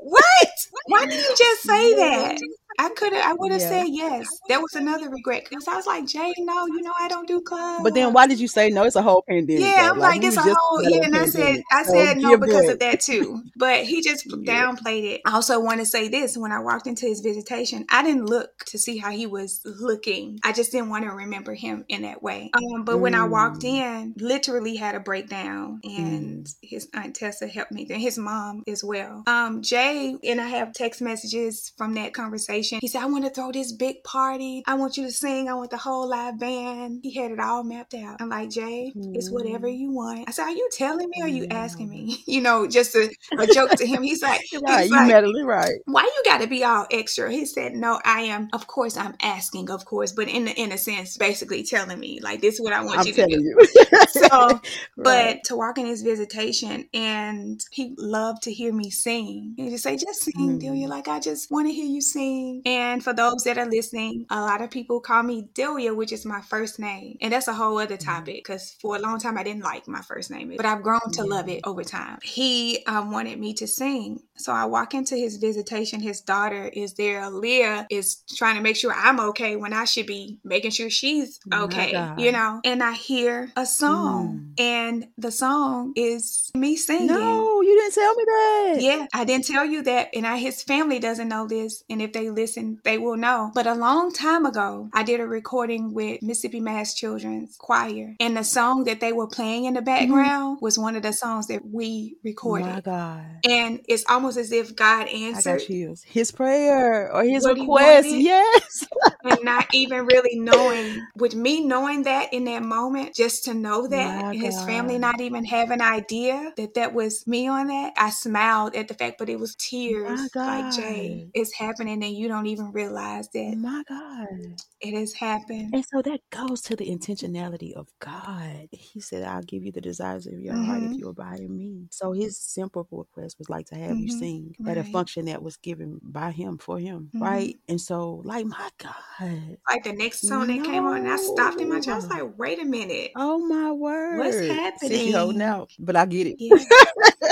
What? 0.00 0.48
Why 0.86 1.06
did 1.06 1.20
you 1.20 1.34
just 1.36 1.62
say 1.62 1.94
that? 1.94 2.38
I 2.78 2.88
could 2.90 3.12
have. 3.12 3.30
I 3.30 3.34
would 3.34 3.52
have 3.52 3.60
yeah. 3.60 3.68
said 3.68 3.86
yes. 3.88 4.26
That 4.48 4.60
was 4.60 4.74
another 4.74 5.08
regret 5.08 5.46
because 5.48 5.68
I 5.68 5.76
was 5.76 5.86
like, 5.86 6.06
Jay, 6.06 6.32
no, 6.38 6.66
you 6.66 6.82
know 6.82 6.92
I 6.98 7.08
don't 7.08 7.28
do 7.28 7.40
clubs. 7.40 7.82
But 7.82 7.94
then 7.94 8.12
why 8.12 8.26
did 8.26 8.40
you 8.40 8.48
say 8.48 8.70
no? 8.70 8.84
It's 8.84 8.96
a 8.96 9.02
whole 9.02 9.22
pandemic. 9.28 9.62
Yeah, 9.62 9.90
I'm 9.90 9.98
like, 9.98 10.16
like 10.16 10.24
it's 10.24 10.36
a 10.36 10.42
whole. 10.42 10.82
Yeah, 10.82 11.04
and 11.04 11.16
I 11.16 11.26
said 11.26 11.62
I 11.70 11.82
said 11.82 12.20
so 12.20 12.28
no 12.28 12.38
because 12.38 12.68
of 12.68 12.78
that 12.80 13.00
too. 13.00 13.42
But 13.56 13.84
he 13.84 14.02
just 14.02 14.28
downplayed 14.28 15.04
it. 15.04 15.20
I 15.26 15.32
also 15.32 15.60
want 15.60 15.80
to 15.80 15.86
say 15.86 16.08
this: 16.08 16.36
when 16.36 16.52
I 16.52 16.60
walked 16.60 16.86
into 16.86 17.06
his 17.06 17.20
visitation, 17.20 17.84
I 17.90 18.02
didn't 18.02 18.26
look 18.26 18.64
to 18.66 18.78
see 18.78 18.98
how 18.98 19.10
he 19.10 19.26
was 19.26 19.60
looking. 19.64 20.38
I 20.42 20.52
just 20.52 20.72
didn't 20.72 20.88
want 20.88 21.04
to 21.04 21.10
remember 21.10 21.54
him 21.54 21.84
in 21.88 22.02
that 22.02 22.22
way. 22.22 22.50
Um, 22.54 22.84
but 22.84 22.96
mm. 22.96 23.00
when 23.00 23.14
I 23.14 23.26
walked 23.26 23.62
mm. 23.62 23.74
in, 23.74 24.14
literally 24.16 24.76
had 24.76 24.94
a 24.94 25.00
breakdown, 25.00 25.80
and 25.84 26.46
mm. 26.46 26.54
his 26.62 26.88
aunt 26.94 27.14
Tessa 27.14 27.46
helped 27.46 27.72
me. 27.72 27.86
And 27.90 28.00
his 28.00 28.16
mom 28.16 28.62
as 28.66 28.82
well. 28.82 29.22
Um, 29.26 29.62
Jay 29.62 30.16
and 30.24 30.40
I 30.40 30.46
have 30.48 30.72
text 30.72 31.02
messages 31.02 31.72
from 31.76 31.94
that 31.94 32.14
conversation. 32.14 32.61
He 32.62 32.88
said, 32.88 33.02
"I 33.02 33.06
want 33.06 33.24
to 33.24 33.30
throw 33.30 33.52
this 33.52 33.72
big 33.72 34.02
party. 34.04 34.62
I 34.66 34.74
want 34.74 34.96
you 34.96 35.04
to 35.04 35.12
sing. 35.12 35.48
I 35.48 35.54
want 35.54 35.70
the 35.70 35.76
whole 35.76 36.08
live 36.08 36.38
band." 36.38 37.00
He 37.02 37.14
had 37.14 37.30
it 37.30 37.40
all 37.40 37.64
mapped 37.64 37.94
out. 37.94 38.20
I'm 38.20 38.28
like, 38.28 38.50
Jay, 38.50 38.92
mm. 38.96 39.14
it's 39.14 39.30
whatever 39.30 39.68
you 39.68 39.90
want. 39.90 40.28
I 40.28 40.32
said, 40.32 40.44
"Are 40.44 40.50
you 40.50 40.68
telling 40.72 41.08
me? 41.08 41.22
or 41.22 41.24
Are 41.24 41.28
you 41.28 41.46
asking 41.50 41.88
me?" 41.88 42.18
You 42.32 42.40
know, 42.40 42.66
just 42.66 42.94
a, 42.94 43.10
a 43.38 43.46
joke 43.46 43.72
to 43.72 43.86
him. 43.86 44.02
He's 44.02 44.22
like, 44.22 44.40
right, 44.62 44.88
you 44.88 44.96
like, 44.96 45.44
right. 45.44 45.74
Why 45.84 46.02
you 46.02 46.22
got 46.24 46.40
to 46.40 46.46
be 46.46 46.64
all 46.64 46.86
extra? 46.90 47.30
He 47.30 47.44
said, 47.44 47.74
"No, 47.74 48.00
I 48.04 48.22
am. 48.22 48.48
Of 48.52 48.66
course, 48.66 48.96
I'm 48.96 49.14
asking, 49.22 49.70
of 49.70 49.84
course, 49.84 50.12
but 50.12 50.28
in 50.28 50.46
the, 50.46 50.52
in 50.52 50.72
a 50.72 50.78
sense, 50.78 51.16
basically 51.16 51.62
telling 51.62 51.98
me 51.98 52.20
like 52.22 52.40
this 52.40 52.54
is 52.54 52.60
what 52.60 52.72
I 52.72 52.82
want 52.82 53.00
I'm 53.00 53.06
you 53.06 53.12
to 53.12 53.26
do." 53.26 53.42
You. 53.42 53.58
so, 54.08 54.28
right. 54.30 54.60
but 54.96 55.44
to 55.44 55.56
walk 55.56 55.78
in 55.78 55.86
his 55.86 56.02
visitation, 56.02 56.88
and 56.94 57.60
he 57.70 57.94
loved 57.98 58.42
to 58.44 58.52
hear 58.52 58.72
me 58.72 58.90
sing. 58.90 59.54
He 59.56 59.70
just 59.70 59.84
say, 59.84 59.96
"Just 59.96 60.22
sing, 60.22 60.58
mm. 60.58 60.60
Delia. 60.60 60.88
Like 60.88 61.08
I 61.08 61.20
just 61.20 61.50
want 61.50 61.68
to 61.68 61.72
hear 61.72 61.86
you 61.86 62.00
sing." 62.00 62.51
And 62.64 63.02
for 63.02 63.12
those 63.12 63.44
that 63.44 63.58
are 63.58 63.66
listening, 63.66 64.26
a 64.30 64.40
lot 64.40 64.60
of 64.60 64.70
people 64.70 65.00
call 65.00 65.22
me 65.22 65.48
Delia, 65.54 65.94
which 65.94 66.12
is 66.12 66.24
my 66.24 66.40
first 66.40 66.78
name, 66.78 67.16
and 67.20 67.32
that's 67.32 67.48
a 67.48 67.52
whole 67.52 67.78
other 67.78 67.96
mm-hmm. 67.96 68.10
topic 68.10 68.36
because 68.36 68.76
for 68.80 68.96
a 68.96 68.98
long 68.98 69.18
time 69.18 69.38
I 69.38 69.42
didn't 69.42 69.62
like 69.62 69.88
my 69.88 70.02
first 70.02 70.30
name, 70.30 70.52
but 70.56 70.66
I've 70.66 70.82
grown 70.82 71.00
to 71.12 71.22
yeah. 71.22 71.34
love 71.34 71.48
it 71.48 71.60
over 71.64 71.84
time. 71.84 72.18
He 72.22 72.84
um, 72.86 73.10
wanted 73.10 73.38
me 73.38 73.54
to 73.54 73.66
sing, 73.66 74.22
so 74.36 74.52
I 74.52 74.64
walk 74.66 74.94
into 74.94 75.16
his 75.16 75.36
visitation. 75.36 76.00
His 76.00 76.20
daughter 76.20 76.68
is 76.72 76.94
there. 76.94 77.30
Leah 77.30 77.86
is 77.90 78.16
trying 78.34 78.56
to 78.56 78.62
make 78.62 78.76
sure 78.76 78.92
I'm 78.92 79.20
okay 79.20 79.56
when 79.56 79.72
I 79.72 79.84
should 79.84 80.06
be 80.06 80.38
making 80.44 80.72
sure 80.72 80.90
she's 80.90 81.40
okay, 81.52 82.12
you 82.18 82.32
know. 82.32 82.60
And 82.64 82.82
I 82.82 82.92
hear 82.92 83.50
a 83.56 83.66
song, 83.66 84.52
mm. 84.56 84.62
and 84.62 85.08
the 85.16 85.30
song 85.30 85.92
is 85.96 86.50
me 86.54 86.76
singing. 86.76 87.06
No, 87.06 87.61
you 87.72 87.80
didn't 87.80 87.94
tell 87.94 88.14
me 88.14 88.24
that. 88.24 88.76
Yeah, 88.80 89.06
I 89.14 89.24
didn't 89.24 89.46
tell 89.46 89.64
you 89.64 89.82
that, 89.82 90.10
and 90.14 90.26
I, 90.26 90.36
his 90.36 90.62
family 90.62 90.98
doesn't 90.98 91.28
know 91.28 91.46
this. 91.46 91.84
And 91.88 92.02
if 92.02 92.12
they 92.12 92.30
listen, 92.30 92.80
they 92.84 92.98
will 92.98 93.16
know. 93.16 93.50
But 93.54 93.66
a 93.66 93.74
long 93.74 94.12
time 94.12 94.46
ago, 94.46 94.90
I 94.92 95.02
did 95.02 95.20
a 95.20 95.26
recording 95.26 95.94
with 95.94 96.22
Mississippi 96.22 96.60
Mass 96.60 96.94
Children's 96.94 97.56
Choir, 97.56 98.14
and 98.20 98.36
the 98.36 98.44
song 98.44 98.84
that 98.84 99.00
they 99.00 99.12
were 99.12 99.26
playing 99.26 99.64
in 99.64 99.74
the 99.74 99.80
mm-hmm. 99.80 99.86
background 99.86 100.56
mm-hmm. 100.56 100.64
was 100.64 100.78
one 100.78 100.96
of 100.96 101.02
the 101.02 101.12
songs 101.12 101.46
that 101.46 101.64
we 101.64 102.16
recorded. 102.22 102.66
My 102.66 102.80
God! 102.80 103.24
And 103.48 103.80
it's 103.88 104.04
almost 104.08 104.36
as 104.36 104.52
if 104.52 104.76
God 104.76 105.08
answered 105.08 105.62
his 105.62 106.30
prayer 106.30 107.12
or 107.12 107.24
his 107.24 107.46
request. 107.46 108.08
Yes, 108.08 108.86
and 109.24 109.38
not 109.42 109.66
even 109.72 110.06
really 110.06 110.38
knowing, 110.38 111.06
with 111.16 111.34
me 111.34 111.64
knowing 111.64 112.02
that 112.04 112.32
in 112.32 112.44
that 112.44 112.62
moment, 112.62 113.14
just 113.14 113.44
to 113.44 113.54
know 113.54 113.86
that, 113.86 114.24
and 114.24 114.40
his 114.40 114.60
family 114.64 114.98
not 114.98 115.20
even 115.20 115.44
have 115.44 115.70
an 115.70 115.80
idea 115.80 116.52
that 116.56 116.74
that 116.74 116.92
was 116.92 117.26
me 117.26 117.48
on 117.48 117.62
that. 117.72 117.92
I 117.96 118.10
smiled 118.10 118.74
at 118.74 118.88
the 118.88 118.94
fact, 118.94 119.16
but 119.18 119.28
it 119.28 119.38
was 119.38 119.54
tears. 119.56 120.30
Like 120.34 120.74
Jay, 120.74 121.28
it's 121.34 121.54
happening, 121.54 122.02
and 122.02 122.14
you 122.14 122.28
don't 122.28 122.46
even 122.46 122.72
realize 122.72 123.28
that. 123.34 123.56
My 123.56 123.82
God, 123.88 124.60
it 124.80 124.94
has 124.94 125.12
happened. 125.14 125.74
And 125.74 125.84
so 125.84 126.02
that 126.02 126.20
goes 126.30 126.60
to 126.62 126.76
the 126.76 126.88
intentionality 126.88 127.72
of 127.72 127.88
God. 128.00 128.68
He 128.72 129.00
said, 129.00 129.22
"I'll 129.24 129.42
give 129.42 129.64
you 129.64 129.72
the 129.72 129.80
desires 129.80 130.26
of 130.26 130.38
your 130.38 130.54
mm-hmm. 130.54 130.64
heart 130.64 130.82
if 130.82 130.90
mm-hmm. 130.90 130.98
you 130.98 131.08
abide 131.08 131.40
in 131.40 131.56
me." 131.56 131.86
So 131.90 132.12
His 132.12 132.38
simple 132.38 132.86
request 132.90 133.38
was 133.38 133.48
like 133.48 133.66
to 133.66 133.74
have 133.74 133.92
mm-hmm. 133.92 133.98
you 133.98 134.18
sing 134.18 134.54
right. 134.60 134.76
at 134.76 134.86
a 134.86 134.90
function 134.90 135.26
that 135.26 135.42
was 135.42 135.56
given 135.56 136.00
by 136.02 136.30
Him 136.30 136.58
for 136.58 136.78
Him, 136.78 137.10
mm-hmm. 137.14 137.22
right? 137.22 137.56
And 137.68 137.80
so, 137.80 138.22
like, 138.24 138.46
my 138.46 138.68
God, 138.78 139.58
like 139.68 139.84
the 139.84 139.92
next 139.92 140.26
song 140.26 140.46
no. 140.48 140.56
that 140.56 140.64
came 140.64 140.86
on, 140.86 140.98
and 140.98 141.08
I 141.08 141.16
stopped 141.16 141.60
in 141.60 141.68
my 141.68 141.80
chair. 141.80 141.94
I 141.94 141.96
was 141.96 142.08
like, 142.08 142.38
"Wait 142.38 142.60
a 142.60 142.64
minute! 142.64 143.12
Oh 143.16 143.38
my 143.38 143.72
word! 143.72 144.18
What's 144.18 144.38
happening?" 144.48 144.90
See, 144.90 145.12
holding 145.12 145.42
out, 145.42 145.70
but 145.78 145.96
I 145.96 146.06
get 146.06 146.26
it. 146.26 146.36
Yeah. 146.38 146.56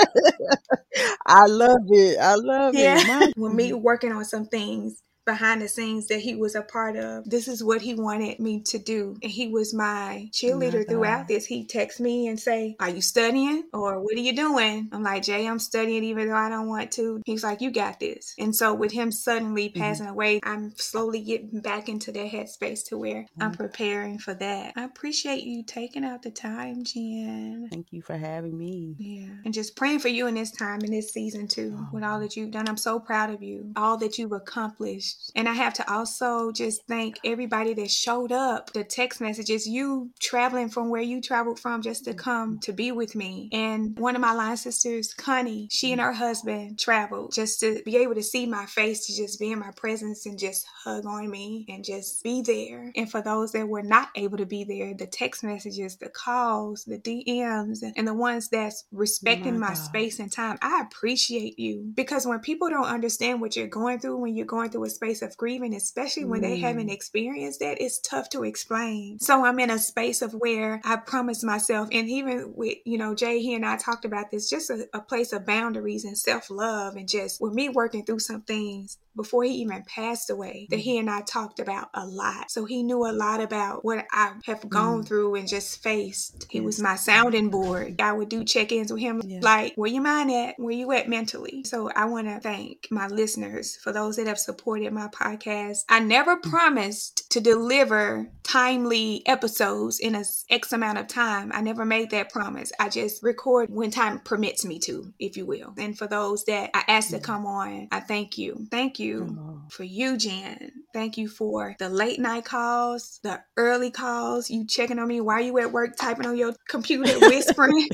I 1.25 1.45
love 1.47 1.85
it. 1.89 2.17
I 2.19 2.35
love 2.35 2.75
yeah. 2.75 2.97
it. 2.97 3.05
My- 3.05 3.31
With 3.35 3.53
me 3.53 3.73
working 3.73 4.11
on 4.11 4.25
some 4.25 4.45
things, 4.45 5.01
behind 5.31 5.61
the 5.61 5.67
scenes 5.69 6.07
that 6.07 6.19
he 6.19 6.35
was 6.35 6.55
a 6.55 6.61
part 6.61 6.97
of. 6.97 7.29
This 7.29 7.47
is 7.47 7.63
what 7.63 7.81
he 7.81 7.93
wanted 7.93 8.39
me 8.39 8.61
to 8.63 8.77
do. 8.77 9.15
And 9.23 9.31
he 9.31 9.47
was 9.47 9.73
my 9.73 10.29
cheerleader 10.33 10.85
throughout 10.85 11.29
this. 11.29 11.45
He'd 11.45 11.69
text 11.69 12.01
me 12.01 12.27
and 12.27 12.37
say, 12.37 12.75
Are 12.81 12.89
you 12.89 13.01
studying? 13.01 13.63
Or 13.73 14.01
what 14.01 14.15
are 14.15 14.19
you 14.19 14.35
doing? 14.35 14.89
I'm 14.91 15.03
like, 15.03 15.23
Jay, 15.23 15.47
I'm 15.47 15.59
studying 15.59 16.03
even 16.03 16.27
though 16.27 16.35
I 16.35 16.49
don't 16.49 16.67
want 16.67 16.91
to. 16.93 17.21
He's 17.25 17.45
like, 17.45 17.61
You 17.61 17.71
got 17.71 17.99
this. 18.01 18.35
And 18.37 18.53
so 18.53 18.73
with 18.73 18.91
him 18.91 19.09
suddenly 19.09 19.69
mm-hmm. 19.69 19.79
passing 19.79 20.05
mm-hmm. 20.05 20.13
away, 20.13 20.39
I'm 20.43 20.73
slowly 20.75 21.21
getting 21.21 21.61
back 21.61 21.87
into 21.87 22.11
that 22.11 22.29
headspace 22.29 22.85
to 22.87 22.97
where 22.97 23.21
mm-hmm. 23.21 23.43
I'm 23.43 23.53
preparing 23.53 24.19
for 24.19 24.33
that. 24.33 24.73
I 24.75 24.83
appreciate 24.83 25.43
you 25.43 25.63
taking 25.63 26.03
out 26.03 26.23
the 26.23 26.31
time, 26.31 26.83
Jen. 26.83 27.69
Thank 27.71 27.87
you 27.91 28.01
for 28.01 28.17
having 28.17 28.57
me. 28.57 28.95
Yeah. 28.97 29.29
And 29.45 29.53
just 29.53 29.77
praying 29.77 29.99
for 29.99 30.09
you 30.09 30.27
in 30.27 30.35
this 30.35 30.51
time, 30.51 30.81
in 30.81 30.91
this 30.91 31.13
season 31.13 31.47
too, 31.47 31.77
oh. 31.79 31.89
with 31.93 32.03
all 32.03 32.19
that 32.19 32.35
you've 32.35 32.51
done. 32.51 32.67
I'm 32.67 32.75
so 32.75 32.99
proud 32.99 33.29
of 33.29 33.41
you. 33.41 33.71
All 33.77 33.95
that 33.97 34.17
you've 34.17 34.33
accomplished 34.33 35.20
and 35.35 35.47
I 35.47 35.53
have 35.53 35.73
to 35.75 35.91
also 35.91 36.51
just 36.51 36.85
thank 36.87 37.19
everybody 37.23 37.73
that 37.75 37.91
showed 37.91 38.31
up, 38.31 38.73
the 38.73 38.83
text 38.83 39.21
messages, 39.21 39.67
you 39.67 40.11
traveling 40.19 40.69
from 40.69 40.89
where 40.89 41.01
you 41.01 41.21
traveled 41.21 41.59
from 41.59 41.81
just 41.81 42.05
to 42.05 42.13
come 42.13 42.59
to 42.59 42.73
be 42.73 42.91
with 42.91 43.15
me. 43.15 43.49
And 43.51 43.97
one 43.97 44.15
of 44.15 44.21
my 44.21 44.33
line 44.33 44.57
sisters, 44.57 45.13
Connie, 45.13 45.67
she 45.71 45.91
and 45.91 46.01
her 46.01 46.13
husband 46.13 46.79
traveled 46.79 47.33
just 47.33 47.59
to 47.61 47.81
be 47.85 47.97
able 47.97 48.15
to 48.15 48.23
see 48.23 48.45
my 48.45 48.65
face, 48.65 49.05
to 49.07 49.15
just 49.15 49.39
be 49.39 49.51
in 49.51 49.59
my 49.59 49.71
presence 49.75 50.25
and 50.25 50.37
just 50.37 50.65
hug 50.83 51.05
on 51.05 51.29
me 51.29 51.65
and 51.69 51.83
just 51.83 52.23
be 52.23 52.41
there. 52.41 52.91
And 52.95 53.09
for 53.09 53.21
those 53.21 53.51
that 53.53 53.67
were 53.67 53.83
not 53.83 54.09
able 54.15 54.37
to 54.37 54.45
be 54.45 54.63
there, 54.63 54.93
the 54.93 55.07
text 55.07 55.43
messages, 55.43 55.97
the 55.97 56.09
calls, 56.09 56.83
the 56.85 56.97
DMs, 56.97 57.79
and 57.95 58.07
the 58.07 58.13
ones 58.13 58.49
that's 58.49 58.85
oh 58.93 58.97
respecting 58.97 59.59
my, 59.59 59.69
my 59.69 59.73
space 59.73 60.19
and 60.19 60.31
time, 60.31 60.57
I 60.61 60.81
appreciate 60.81 61.59
you 61.59 61.91
because 61.95 62.25
when 62.25 62.39
people 62.39 62.69
don't 62.69 62.85
understand 62.85 63.41
what 63.41 63.55
you're 63.55 63.67
going 63.67 63.99
through, 63.99 64.17
when 64.17 64.35
you're 64.35 64.45
going 64.45 64.69
through 64.69 64.85
a 64.85 64.89
space 65.01 65.23
of 65.23 65.35
grieving, 65.35 65.73
especially 65.73 66.25
when 66.25 66.41
mm. 66.41 66.43
they 66.43 66.59
haven't 66.59 66.89
mm. 66.89 66.93
experienced 66.93 67.59
that, 67.59 67.81
it's 67.81 67.99
tough 67.99 68.29
to 68.29 68.43
explain. 68.43 69.17
So 69.19 69.43
I'm 69.43 69.59
in 69.59 69.71
a 69.71 69.79
space 69.79 70.21
of 70.21 70.33
where 70.33 70.79
I 70.83 70.97
promise 70.97 71.43
myself, 71.43 71.89
and 71.91 72.07
even 72.07 72.53
with, 72.55 72.77
you 72.85 72.99
know, 72.99 73.15
Jay, 73.15 73.41
he 73.41 73.55
and 73.55 73.65
I 73.65 73.77
talked 73.77 74.05
about 74.05 74.29
this, 74.29 74.47
just 74.49 74.69
a, 74.69 74.87
a 74.93 75.01
place 75.01 75.33
of 75.33 75.45
boundaries 75.45 76.05
and 76.05 76.17
self 76.17 76.51
love, 76.51 76.95
and 76.95 77.09
just 77.09 77.41
with 77.41 77.53
me 77.53 77.67
working 77.69 78.05
through 78.05 78.19
some 78.19 78.41
things 78.41 78.97
before 79.15 79.43
he 79.43 79.51
even 79.55 79.83
passed 79.83 80.29
away 80.29 80.67
that 80.69 80.79
he 80.79 80.97
and 80.97 81.09
I 81.09 81.21
talked 81.21 81.59
about 81.59 81.89
a 81.93 82.05
lot. 82.05 82.51
So 82.51 82.65
he 82.65 82.83
knew 82.83 83.05
a 83.05 83.11
lot 83.11 83.41
about 83.41 83.83
what 83.83 84.05
I 84.11 84.33
have 84.45 84.67
gone 84.69 85.01
mm. 85.01 85.07
through 85.07 85.35
and 85.35 85.47
just 85.47 85.83
faced. 85.83 86.47
He 86.49 86.61
was 86.61 86.79
my 86.79 86.95
sounding 86.95 87.49
board. 87.49 87.99
I 87.99 88.13
would 88.13 88.29
do 88.29 88.43
check 88.43 88.71
ins 88.71 88.91
with 88.91 89.01
him 89.01 89.21
like, 89.41 89.73
where 89.75 89.91
you 89.91 90.01
mind 90.01 90.31
at? 90.31 90.55
Where 90.57 90.73
you 90.73 90.91
at 90.91 91.09
mentally? 91.09 91.63
So 91.65 91.89
I 91.95 92.05
want 92.05 92.27
to 92.27 92.39
thank 92.39 92.87
my 92.89 93.07
listeners 93.07 93.77
for 93.77 93.91
those 93.91 94.17
that 94.17 94.27
have 94.27 94.39
supported 94.39 94.93
my 94.93 95.07
podcast. 95.07 95.79
I 95.89 95.99
never 95.99 96.37
mm. 96.37 96.43
promised 96.43 97.29
to 97.31 97.41
deliver 97.41 98.29
timely 98.43 99.23
episodes 99.25 99.99
in 99.99 100.15
a 100.15 100.23
X 100.49 100.73
amount 100.73 100.97
of 100.97 101.07
time. 101.07 101.51
I 101.53 101.61
never 101.61 101.85
made 101.85 102.11
that 102.11 102.31
promise. 102.31 102.71
I 102.79 102.89
just 102.89 103.23
record 103.23 103.69
when 103.69 103.91
time 103.91 104.19
permits 104.19 104.65
me 104.65 104.79
to, 104.79 105.13
if 105.19 105.37
you 105.37 105.45
will. 105.45 105.73
And 105.77 105.97
for 105.97 106.07
those 106.07 106.45
that 106.45 106.69
I 106.73 106.83
asked 106.87 107.11
to 107.11 107.19
come 107.19 107.45
on, 107.45 107.87
I 107.91 107.99
thank 107.99 108.37
you. 108.37 108.67
Thank 108.69 108.99
you 108.99 109.00
you 109.01 109.61
for 109.69 109.83
you, 109.83 110.17
Jen. 110.17 110.71
Thank 110.93 111.17
you 111.17 111.27
for 111.27 111.75
the 111.79 111.89
late 111.89 112.19
night 112.19 112.45
calls, 112.45 113.19
the 113.23 113.41
early 113.57 113.91
calls, 113.91 114.49
you 114.49 114.65
checking 114.65 114.99
on 114.99 115.07
me 115.07 115.21
while 115.21 115.41
you 115.41 115.57
at 115.59 115.71
work, 115.71 115.95
typing 115.97 116.25
on 116.25 116.37
your 116.37 116.53
computer, 116.69 117.19
whispering. 117.19 117.71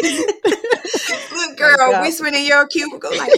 Look, 0.02 1.56
girl, 1.56 1.76
oh 1.80 2.02
whispering 2.02 2.34
in 2.34 2.44
your 2.44 2.66
cubicle, 2.66 3.16
like? 3.16 3.30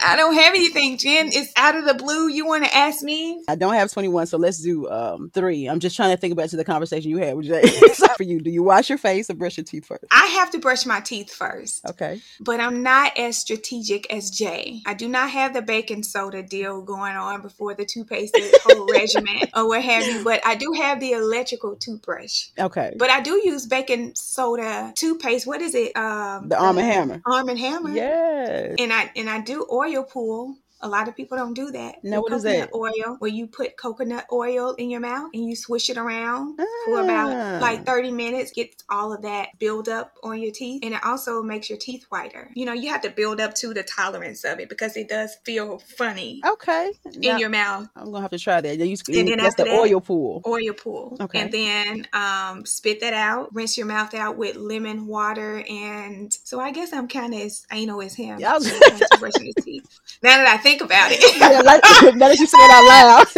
I 0.00 0.16
don't 0.16 0.34
have 0.34 0.54
anything, 0.54 0.98
Jen. 0.98 1.28
It's 1.28 1.52
out 1.56 1.76
of 1.76 1.84
the 1.84 1.94
blue. 1.94 2.28
You 2.28 2.46
want 2.46 2.64
to 2.64 2.74
ask 2.74 3.02
me? 3.02 3.42
I 3.48 3.54
don't 3.54 3.74
have 3.74 3.90
21, 3.90 4.26
so 4.26 4.38
let's 4.38 4.60
do 4.62 4.88
um 4.88 5.30
three. 5.32 5.66
I'm 5.66 5.80
just 5.80 5.96
trying 5.96 6.10
to 6.10 6.16
think 6.16 6.36
back 6.36 6.50
to 6.50 6.56
the 6.56 6.64
conversation 6.64 7.10
you 7.10 7.18
had 7.18 7.36
with 7.36 7.46
Jay. 7.46 7.62
for 8.18 8.24
you, 8.24 8.40
do 8.40 8.50
you 8.50 8.62
wash 8.62 8.88
your 8.88 8.98
face 8.98 9.30
or 9.30 9.34
brush 9.34 9.56
your 9.56 9.64
teeth 9.64 9.86
first? 9.86 10.04
I 10.10 10.26
have 10.26 10.50
to 10.50 10.58
brush 10.58 10.84
my 10.84 11.00
teeth 11.00 11.32
first. 11.32 11.86
Okay. 11.86 12.20
But 12.40 12.60
I'm 12.60 12.82
not 12.82 13.16
as 13.16 13.38
strategic 13.38 14.12
as 14.12 14.30
Jay. 14.30 14.82
I 14.84 14.94
do 14.94 15.08
not 15.08 15.30
have 15.30 15.54
the 15.54 15.62
baking 15.62 16.02
soda 16.02 16.42
deal 16.42 16.82
going 16.82 17.16
on 17.16 17.40
before 17.40 17.74
the 17.74 17.86
toothpaste 17.86 18.36
whole 18.64 18.86
regimen 18.92 19.40
or 19.54 19.68
what 19.68 19.82
have 19.82 20.06
you. 20.06 20.24
But 20.24 20.44
I 20.44 20.56
do 20.56 20.72
have 20.76 21.00
the 21.00 21.12
electrical 21.12 21.76
toothbrush. 21.76 22.48
Okay. 22.58 22.94
But 22.98 23.10
I 23.10 23.20
do 23.20 23.40
use 23.42 23.66
baking 23.66 24.14
soda 24.16 24.92
toothpaste. 24.96 25.46
What 25.46 25.62
is 25.62 25.74
it? 25.74 25.96
Um, 25.96 26.48
the 26.48 26.58
Arm 26.58 26.78
and 26.78 26.86
Hammer. 26.86 27.22
Arm 27.24 27.48
and 27.48 27.58
Hammer. 27.58 27.90
Yes. 27.90 28.74
And 28.78 28.92
I 28.92 29.10
and 29.14 29.30
I 29.30 29.37
do 29.44 29.66
oil 29.70 30.04
pull 30.04 30.56
a 30.80 30.88
lot 30.88 31.08
of 31.08 31.16
people 31.16 31.36
don't 31.36 31.54
do 31.54 31.70
that. 31.72 32.02
No, 32.04 32.20
what 32.20 32.32
is 32.32 32.42
that? 32.44 32.72
Oil, 32.74 33.16
where 33.18 33.30
you 33.30 33.46
put 33.46 33.76
coconut 33.76 34.26
oil 34.32 34.74
in 34.74 34.90
your 34.90 35.00
mouth 35.00 35.30
and 35.34 35.44
you 35.46 35.56
swish 35.56 35.90
it 35.90 35.96
around 35.96 36.58
ah. 36.60 36.64
for 36.86 37.00
about 37.00 37.60
like 37.60 37.84
30 37.84 38.12
minutes, 38.12 38.52
gets 38.52 38.84
all 38.88 39.12
of 39.12 39.22
that 39.22 39.58
buildup 39.58 40.14
on 40.22 40.40
your 40.40 40.52
teeth. 40.52 40.84
And 40.84 40.94
it 40.94 41.04
also 41.04 41.42
makes 41.42 41.68
your 41.68 41.78
teeth 41.78 42.06
whiter. 42.10 42.50
You 42.54 42.66
know, 42.66 42.72
you 42.72 42.90
have 42.90 43.02
to 43.02 43.10
build 43.10 43.40
up 43.40 43.54
to 43.56 43.74
the 43.74 43.82
tolerance 43.82 44.44
of 44.44 44.60
it 44.60 44.68
because 44.68 44.96
it 44.96 45.08
does 45.08 45.36
feel 45.44 45.78
funny. 45.78 46.40
Okay. 46.46 46.92
In 47.12 47.20
now, 47.20 47.36
your 47.38 47.48
mouth. 47.48 47.88
I'm 47.96 48.04
going 48.04 48.16
to 48.16 48.20
have 48.22 48.30
to 48.30 48.38
try 48.38 48.60
that. 48.60 48.78
You, 48.78 48.96
and 49.08 49.28
then 49.28 49.38
that's 49.38 49.56
the 49.56 49.64
that, 49.64 49.78
oil 49.78 50.00
pool. 50.00 50.42
Oil 50.46 50.72
pool. 50.74 51.16
Okay. 51.20 51.40
And 51.40 51.52
then 51.52 52.06
um, 52.12 52.64
spit 52.64 53.00
that 53.00 53.14
out, 53.14 53.54
rinse 53.54 53.76
your 53.76 53.86
mouth 53.86 54.14
out 54.14 54.36
with 54.36 54.56
lemon 54.56 55.06
water. 55.06 55.64
And 55.68 56.32
so 56.44 56.60
I 56.60 56.70
guess 56.70 56.92
I'm 56.92 57.08
kind 57.08 57.34
of 57.34 57.40
as 57.40 57.66
anal 57.72 58.02
as 58.02 58.14
him. 58.14 58.38
Yeah, 58.38 58.58
I 58.60 59.16
brushing 59.18 59.46
his 59.46 59.64
teeth. 59.64 60.00
Now 60.22 60.36
that 60.36 60.48
I 60.48 60.56
think 60.56 60.67
think 60.68 60.82
about 60.82 61.10
it. 61.10 61.20
yeah, 61.38 61.60
like, 61.60 61.82
now 62.14 62.28
that 62.28 62.38
you 62.38 62.46
say 62.46 62.58
it 62.58 62.70
out 62.70 62.84
loud. 62.84 63.26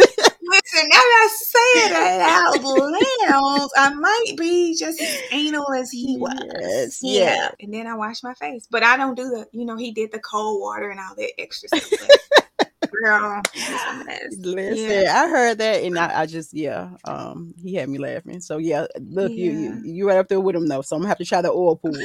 Listen, 0.51 0.89
now 0.89 0.97
that 0.97 1.21
I 1.23 1.29
say 1.31 1.69
it 1.85 1.91
out 1.93 2.61
loud, 2.61 3.69
I 3.77 3.93
might 3.93 4.37
be 4.37 4.75
just 4.75 4.99
as 4.99 5.21
anal 5.31 5.71
as 5.73 5.91
he 5.91 6.17
was. 6.17 6.33
Yes, 6.59 6.99
yeah. 7.01 7.23
yeah. 7.23 7.51
And 7.61 7.73
then 7.73 7.87
I 7.87 7.95
wash 7.95 8.21
my 8.21 8.33
face. 8.33 8.67
But 8.69 8.83
I 8.83 8.97
don't 8.97 9.15
do 9.15 9.29
the, 9.29 9.47
you 9.53 9.65
know, 9.65 9.77
he 9.77 9.91
did 9.91 10.11
the 10.11 10.19
cold 10.19 10.59
water 10.59 10.89
and 10.89 10.99
all 10.99 11.15
that 11.15 11.31
extra 11.39 11.69
stuff. 11.69 12.09
Girl, 13.01 13.41
listen, 14.39 15.01
yeah. 15.03 15.23
I 15.23 15.27
heard 15.27 15.57
that 15.57 15.83
and 15.83 15.97
I, 15.97 16.21
I, 16.21 16.25
just 16.27 16.53
yeah, 16.53 16.91
um, 17.05 17.53
he 17.61 17.73
had 17.73 17.89
me 17.89 17.97
laughing. 17.97 18.41
So 18.41 18.57
yeah, 18.57 18.85
look, 18.99 19.31
yeah. 19.31 19.51
you 19.51 19.81
you 19.83 20.07
right 20.07 20.17
up 20.17 20.27
there 20.27 20.39
with 20.39 20.55
him 20.55 20.67
though. 20.67 20.81
So 20.81 20.95
I'm 20.95 21.01
gonna 21.01 21.09
have 21.09 21.17
to 21.17 21.25
try 21.25 21.41
the 21.41 21.49
oil 21.49 21.77
pool. 21.77 21.97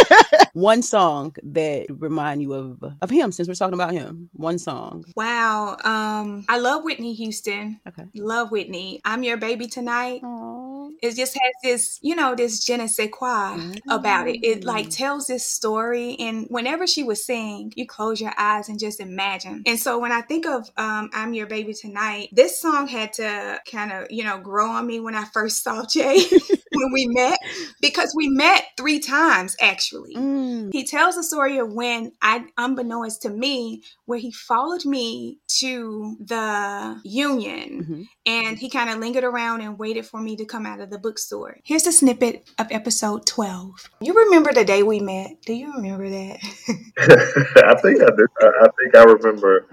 one 0.54 0.82
song 0.82 1.36
that 1.44 1.86
remind 1.88 2.42
you 2.42 2.52
of 2.54 2.82
of 3.00 3.10
him 3.10 3.30
since 3.30 3.46
we're 3.46 3.54
talking 3.54 3.74
about 3.74 3.92
him. 3.92 4.28
One 4.32 4.58
song. 4.58 5.04
Wow. 5.14 5.76
Um, 5.84 6.44
I 6.48 6.58
love 6.58 6.82
Whitney 6.82 7.14
Houston. 7.14 7.80
Okay. 7.86 8.04
Love 8.16 8.50
Whitney. 8.50 9.00
I'm 9.04 9.22
your 9.22 9.36
baby 9.36 9.68
tonight. 9.68 10.22
Aww. 10.22 10.59
It 11.02 11.16
just 11.16 11.34
has 11.34 11.52
this, 11.62 11.98
you 12.02 12.14
know, 12.14 12.34
this 12.34 12.64
je 12.64 12.76
ne 12.76 12.86
sais 12.86 13.08
quoi 13.10 13.56
mm-hmm. 13.56 13.90
about 13.90 14.28
it. 14.28 14.44
It 14.44 14.64
like 14.64 14.86
mm. 14.86 14.96
tells 14.96 15.26
this 15.26 15.44
story, 15.44 16.16
and 16.18 16.46
whenever 16.48 16.86
she 16.86 17.02
was 17.02 17.24
sing, 17.24 17.72
you 17.76 17.86
close 17.86 18.20
your 18.20 18.32
eyes 18.36 18.68
and 18.68 18.78
just 18.78 19.00
imagine. 19.00 19.62
And 19.66 19.78
so 19.78 19.98
when 19.98 20.12
I 20.12 20.20
think 20.22 20.46
of 20.46 20.70
um, 20.76 21.10
"I'm 21.12 21.34
Your 21.34 21.46
Baby 21.46 21.74
Tonight," 21.74 22.28
this 22.32 22.60
song 22.60 22.86
had 22.88 23.12
to 23.14 23.60
kind 23.70 23.92
of, 23.92 24.06
you 24.10 24.24
know, 24.24 24.38
grow 24.38 24.70
on 24.70 24.86
me 24.86 25.00
when 25.00 25.14
I 25.14 25.24
first 25.24 25.62
saw 25.62 25.84
Jay 25.86 26.24
when 26.72 26.92
we 26.92 27.06
met 27.08 27.38
because 27.80 28.12
we 28.16 28.28
met 28.28 28.64
three 28.76 29.00
times 29.00 29.56
actually. 29.60 30.14
Mm. 30.14 30.72
He 30.72 30.84
tells 30.84 31.16
the 31.16 31.22
story 31.22 31.58
of 31.58 31.72
when 31.72 32.12
I, 32.22 32.46
unbeknownst 32.56 33.22
to 33.22 33.30
me, 33.30 33.82
where 34.06 34.18
he 34.18 34.32
followed 34.32 34.84
me 34.84 35.38
to 35.58 36.16
the 36.20 37.00
union 37.04 37.82
mm-hmm. 37.82 38.02
and 38.26 38.58
he 38.58 38.68
kind 38.68 38.90
of 38.90 38.98
lingered 38.98 39.24
around 39.24 39.60
and 39.60 39.78
waited 39.78 40.06
for 40.06 40.20
me 40.20 40.36
to 40.36 40.44
come 40.44 40.66
out 40.66 40.80
of 40.80 40.90
the 40.90 40.98
bookstore. 40.98 41.58
Here's 41.64 41.86
a 41.86 41.92
snippet 41.92 42.48
of 42.58 42.68
episode 42.70 43.26
12. 43.26 43.90
You 44.00 44.14
remember 44.14 44.52
the 44.52 44.64
day 44.64 44.82
we 44.82 45.00
met? 45.00 45.42
Do 45.44 45.54
you 45.54 45.72
remember 45.74 46.08
that? 46.08 46.38
I 47.66 47.74
think 47.80 48.02
I 48.02 48.10
do. 48.16 48.26
I 48.40 48.68
think 48.78 48.94
I 48.94 49.04
remember 49.04 49.66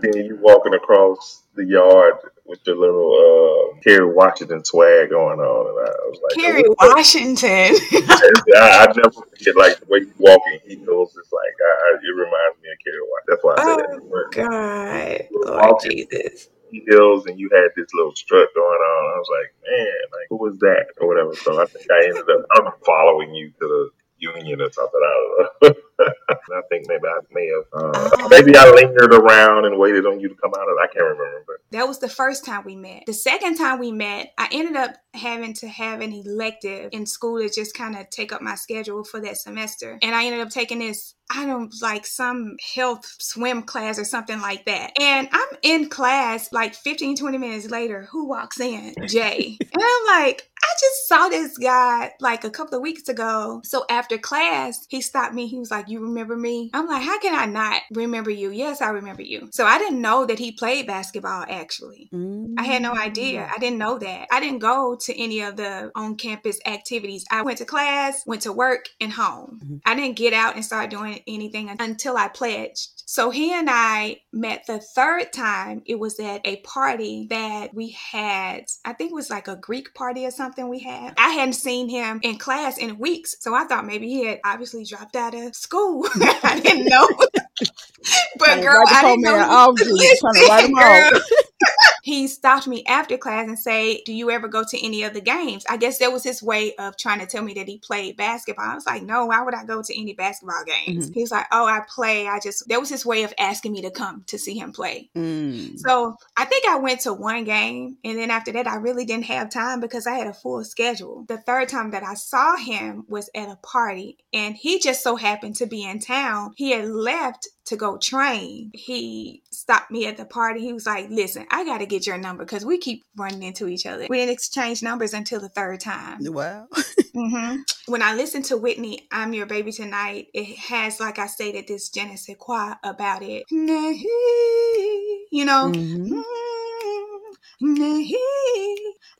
seeing 0.00 0.26
you 0.26 0.38
walking 0.40 0.74
across 0.74 1.42
the 1.58 1.66
yard 1.66 2.14
with 2.46 2.60
your 2.64 2.76
little 2.76 3.10
uh, 3.12 3.80
Kerry 3.82 4.06
Washington 4.06 4.64
swag 4.64 5.10
going 5.10 5.40
on, 5.40 5.62
and 5.66 5.78
I 5.84 6.06
was 6.08 6.20
like, 6.22 6.38
Kerry 6.38 6.64
oh, 6.64 6.74
Washington. 6.94 7.74
I, 8.56 8.86
I 8.88 8.92
never 8.94 9.10
forget 9.10 9.56
like 9.56 9.78
the 9.80 9.86
way 9.90 9.98
you 10.06 10.14
walking 10.18 10.58
heels. 10.64 11.14
It's 11.18 11.32
like 11.32 11.56
I, 11.58 11.98
it 11.98 12.14
reminds 12.14 12.56
me 12.62 12.70
of 12.70 12.78
Kerry 12.80 13.04
Washington. 13.04 13.28
That's 13.28 13.44
why 13.44 13.52
I 13.52 13.64
said 13.66 13.78
oh, 13.84 14.08
that. 14.08 14.30
God, 14.32 15.50
Lord 15.50 15.60
walking, 15.66 15.90
Jesus. 15.90 16.48
Heels, 16.70 17.26
and 17.26 17.38
you 17.38 17.50
had 17.52 17.68
this 17.76 17.92
little 17.92 18.14
strut 18.14 18.48
going 18.54 18.80
on. 18.80 19.02
I 19.14 19.18
was 19.18 19.28
like, 19.34 19.50
man, 19.68 20.02
like 20.12 20.28
who 20.30 20.36
was 20.36 20.58
that 20.60 20.86
or 21.00 21.08
whatever. 21.08 21.34
So 21.34 21.60
I 21.60 21.66
think 21.66 21.86
I 21.90 22.06
ended 22.06 22.24
up 22.30 22.46
I'm 22.54 22.72
following 22.86 23.34
you 23.34 23.50
to 23.50 23.66
the 23.66 23.90
union 24.18 24.60
or 24.60 24.70
something. 24.70 25.00
I 25.02 25.50
don't 25.60 25.74
know. 25.74 25.82
I 26.00 26.60
think 26.68 26.86
maybe 26.88 27.06
I 27.06 27.18
may 27.32 27.48
have, 27.48 27.64
uh, 27.72 28.10
oh. 28.18 28.28
maybe 28.28 28.56
I 28.56 28.70
lingered 28.70 29.12
around 29.12 29.64
and 29.64 29.78
waited 29.78 30.06
on 30.06 30.20
you 30.20 30.28
to 30.28 30.34
come 30.34 30.52
out 30.58 30.68
of. 30.68 30.76
I 30.80 30.86
can't 30.86 31.04
remember. 31.04 31.44
But. 31.46 31.56
That 31.70 31.88
was 31.88 31.98
the 31.98 32.08
first 32.08 32.44
time 32.44 32.64
we 32.64 32.76
met. 32.76 33.04
The 33.06 33.12
second 33.12 33.56
time 33.56 33.78
we 33.78 33.92
met, 33.92 34.32
I 34.38 34.48
ended 34.52 34.76
up 34.76 34.94
having 35.14 35.54
to 35.54 35.68
have 35.68 36.00
an 36.00 36.12
elective 36.12 36.90
in 36.92 37.06
school 37.06 37.40
to 37.40 37.48
just 37.48 37.74
kind 37.74 37.96
of 37.96 38.08
take 38.10 38.32
up 38.32 38.42
my 38.42 38.54
schedule 38.54 39.04
for 39.04 39.20
that 39.20 39.36
semester, 39.36 39.98
and 40.02 40.14
I 40.14 40.26
ended 40.26 40.40
up 40.40 40.50
taking 40.50 40.78
this 40.78 41.14
I 41.30 41.44
don't 41.44 41.74
like 41.82 42.06
some 42.06 42.56
health 42.74 43.04
swim 43.20 43.62
class 43.62 43.98
or 43.98 44.04
something 44.04 44.40
like 44.40 44.64
that. 44.64 44.92
And 44.98 45.28
I'm 45.30 45.48
in 45.62 45.88
class 45.88 46.52
like 46.52 46.74
15, 46.74 47.16
20 47.16 47.38
minutes 47.38 47.70
later. 47.70 48.08
Who 48.10 48.26
walks 48.26 48.58
in? 48.60 48.94
Jay. 49.06 49.58
and 49.60 49.82
I'm 49.82 50.22
like, 50.22 50.50
I 50.62 50.74
just 50.80 51.08
saw 51.08 51.28
this 51.28 51.58
guy 51.58 52.12
like 52.20 52.44
a 52.44 52.50
couple 52.50 52.76
of 52.76 52.82
weeks 52.82 53.08
ago. 53.08 53.60
So 53.64 53.84
after 53.90 54.16
class, 54.16 54.86
he 54.88 55.02
stopped 55.02 55.34
me. 55.34 55.46
He 55.46 55.58
was 55.58 55.70
like, 55.70 55.87
You 55.88 56.00
remember 56.00 56.36
me? 56.36 56.70
I'm 56.72 56.86
like, 56.86 57.02
How 57.02 57.18
can 57.18 57.34
I 57.34 57.46
not 57.46 57.82
remember 57.92 58.30
you? 58.30 58.50
Yes, 58.50 58.80
I 58.80 58.90
remember 58.90 59.22
you. 59.22 59.48
So 59.52 59.64
I 59.64 59.78
didn't 59.78 60.00
know 60.00 60.26
that 60.26 60.38
he 60.38 60.52
played 60.52 60.86
basketball 60.86 61.44
actually. 61.48 62.08
Mm-hmm. 62.12 62.54
I 62.58 62.64
had 62.64 62.82
no 62.82 62.94
idea. 62.94 63.42
Mm. 63.42 63.50
I 63.54 63.58
didn't 63.58 63.78
know 63.78 63.98
that. 63.98 64.28
I 64.30 64.40
didn't 64.40 64.58
go 64.60 64.96
to 64.96 65.20
any 65.20 65.40
of 65.40 65.56
the 65.56 65.90
on 65.94 66.16
campus 66.16 66.58
activities. 66.66 67.24
I 67.30 67.42
went 67.42 67.58
to 67.58 67.64
class, 67.64 68.22
went 68.26 68.42
to 68.42 68.52
work, 68.52 68.88
and 69.00 69.12
home. 69.12 69.60
Mm-hmm. 69.62 69.76
I 69.86 69.94
didn't 69.94 70.16
get 70.16 70.32
out 70.32 70.54
and 70.54 70.64
start 70.64 70.90
doing 70.90 71.20
anything 71.26 71.74
until 71.78 72.16
I 72.16 72.28
pledged. 72.28 72.97
So 73.10 73.30
he 73.30 73.54
and 73.54 73.70
I 73.70 74.20
met 74.34 74.66
the 74.66 74.80
third 74.80 75.32
time. 75.32 75.80
It 75.86 75.98
was 75.98 76.20
at 76.20 76.42
a 76.44 76.56
party 76.56 77.26
that 77.30 77.72
we 77.72 77.88
had. 77.92 78.66
I 78.84 78.92
think 78.92 79.12
it 79.12 79.14
was 79.14 79.30
like 79.30 79.48
a 79.48 79.56
Greek 79.56 79.94
party 79.94 80.26
or 80.26 80.30
something 80.30 80.68
we 80.68 80.80
had. 80.80 81.14
I 81.16 81.30
hadn't 81.30 81.54
seen 81.54 81.88
him 81.88 82.20
in 82.22 82.36
class 82.36 82.76
in 82.76 82.98
weeks. 82.98 83.36
So 83.40 83.54
I 83.54 83.64
thought 83.64 83.86
maybe 83.86 84.08
he 84.08 84.26
had 84.26 84.40
obviously 84.44 84.84
dropped 84.84 85.16
out 85.16 85.34
of 85.34 85.56
school. 85.56 86.06
I 86.42 86.60
didn't 86.62 86.84
know. 86.84 87.08
but 88.38 88.60
girl, 88.60 88.84
I 88.86 89.02
didn't 89.02 89.22
know. 89.22 89.36
I 89.36 89.68
was 89.68 89.80
just 89.80 90.20
trying 90.20 90.34
to 90.34 90.46
write 90.46 90.64
him 90.66 90.76
out 90.78 91.22
he 92.08 92.26
stopped 92.26 92.66
me 92.66 92.82
after 92.86 93.18
class 93.18 93.46
and 93.46 93.58
say, 93.58 94.02
"Do 94.06 94.14
you 94.14 94.30
ever 94.30 94.48
go 94.48 94.64
to 94.64 94.84
any 94.84 95.02
of 95.02 95.12
the 95.12 95.20
games?" 95.20 95.64
I 95.68 95.76
guess 95.76 95.98
that 95.98 96.10
was 96.10 96.24
his 96.24 96.42
way 96.42 96.74
of 96.76 96.96
trying 96.96 97.20
to 97.20 97.26
tell 97.26 97.42
me 97.42 97.52
that 97.54 97.68
he 97.68 97.78
played 97.78 98.16
basketball. 98.16 98.64
I 98.64 98.74
was 98.74 98.86
like, 98.86 99.02
"No, 99.02 99.26
why 99.26 99.42
would 99.42 99.54
I 99.54 99.64
go 99.64 99.82
to 99.82 100.00
any 100.00 100.14
basketball 100.14 100.64
games?" 100.64 101.06
Mm-hmm. 101.06 101.14
He 101.14 101.20
was 101.20 101.30
like, 101.30 101.46
"Oh, 101.52 101.66
I 101.66 101.82
play. 101.86 102.26
I 102.26 102.40
just 102.40 102.66
that 102.68 102.80
was 102.80 102.88
his 102.88 103.04
way 103.04 103.24
of 103.24 103.34
asking 103.38 103.72
me 103.72 103.82
to 103.82 103.90
come 103.90 104.24
to 104.28 104.38
see 104.38 104.58
him 104.58 104.72
play." 104.72 105.10
Mm. 105.14 105.78
So 105.78 106.16
I 106.36 106.46
think 106.46 106.64
I 106.66 106.76
went 106.76 107.00
to 107.00 107.12
one 107.12 107.44
game, 107.44 107.98
and 108.02 108.18
then 108.18 108.30
after 108.30 108.52
that, 108.52 108.66
I 108.66 108.76
really 108.76 109.04
didn't 109.04 109.26
have 109.26 109.50
time 109.50 109.80
because 109.80 110.06
I 110.06 110.14
had 110.14 110.26
a 110.26 110.32
full 110.32 110.64
schedule. 110.64 111.26
The 111.28 111.36
third 111.38 111.68
time 111.68 111.90
that 111.90 112.04
I 112.04 112.14
saw 112.14 112.56
him 112.56 113.04
was 113.08 113.28
at 113.34 113.50
a 113.50 113.56
party, 113.56 114.16
and 114.32 114.56
he 114.56 114.78
just 114.78 115.02
so 115.02 115.16
happened 115.16 115.56
to 115.56 115.66
be 115.66 115.84
in 115.84 116.00
town. 116.00 116.52
He 116.56 116.70
had 116.70 116.88
left 116.88 117.48
to 117.68 117.76
go 117.76 117.98
train, 117.98 118.70
he 118.72 119.42
stopped 119.50 119.90
me 119.90 120.06
at 120.06 120.16
the 120.16 120.24
party. 120.24 120.60
He 120.60 120.72
was 120.72 120.86
like, 120.86 121.08
Listen, 121.10 121.46
I 121.50 121.64
got 121.64 121.78
to 121.78 121.86
get 121.86 121.97
your 122.06 122.18
number 122.18 122.44
because 122.44 122.64
we 122.64 122.78
keep 122.78 123.04
running 123.16 123.42
into 123.42 123.68
each 123.68 123.86
other. 123.86 124.06
We 124.08 124.18
didn't 124.18 124.32
exchange 124.32 124.82
numbers 124.82 125.14
until 125.14 125.40
the 125.40 125.48
third 125.48 125.80
time. 125.80 126.18
Wow. 126.20 126.68
mm-hmm. 127.16 127.62
When 127.86 128.02
I 128.02 128.14
listen 128.14 128.42
to 128.44 128.56
Whitney, 128.56 129.08
I'm 129.10 129.32
Your 129.32 129.46
Baby 129.46 129.72
Tonight, 129.72 130.28
it 130.34 130.56
has, 130.58 131.00
like 131.00 131.18
I 131.18 131.26
stated, 131.26 131.66
this 131.66 131.88
je 131.90 132.04
ne 132.04 132.16
sais 132.16 132.36
quoi 132.38 132.74
about 132.84 133.22
it. 133.22 133.44
You 133.50 135.44
know? 135.44 135.72
Mm-hmm. 135.72 136.20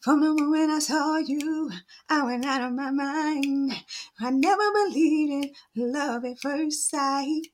From 0.00 0.20
the 0.20 0.32
moment 0.32 0.70
I 0.70 0.78
saw 0.78 1.16
you, 1.16 1.70
I 2.08 2.22
went 2.22 2.46
out 2.46 2.62
of 2.62 2.72
my 2.72 2.90
mind. 2.90 3.72
I 4.20 4.30
never 4.30 4.62
believed 4.72 5.56
in 5.74 5.92
love 5.92 6.24
at 6.24 6.38
first 6.38 6.88
sight. 6.88 7.48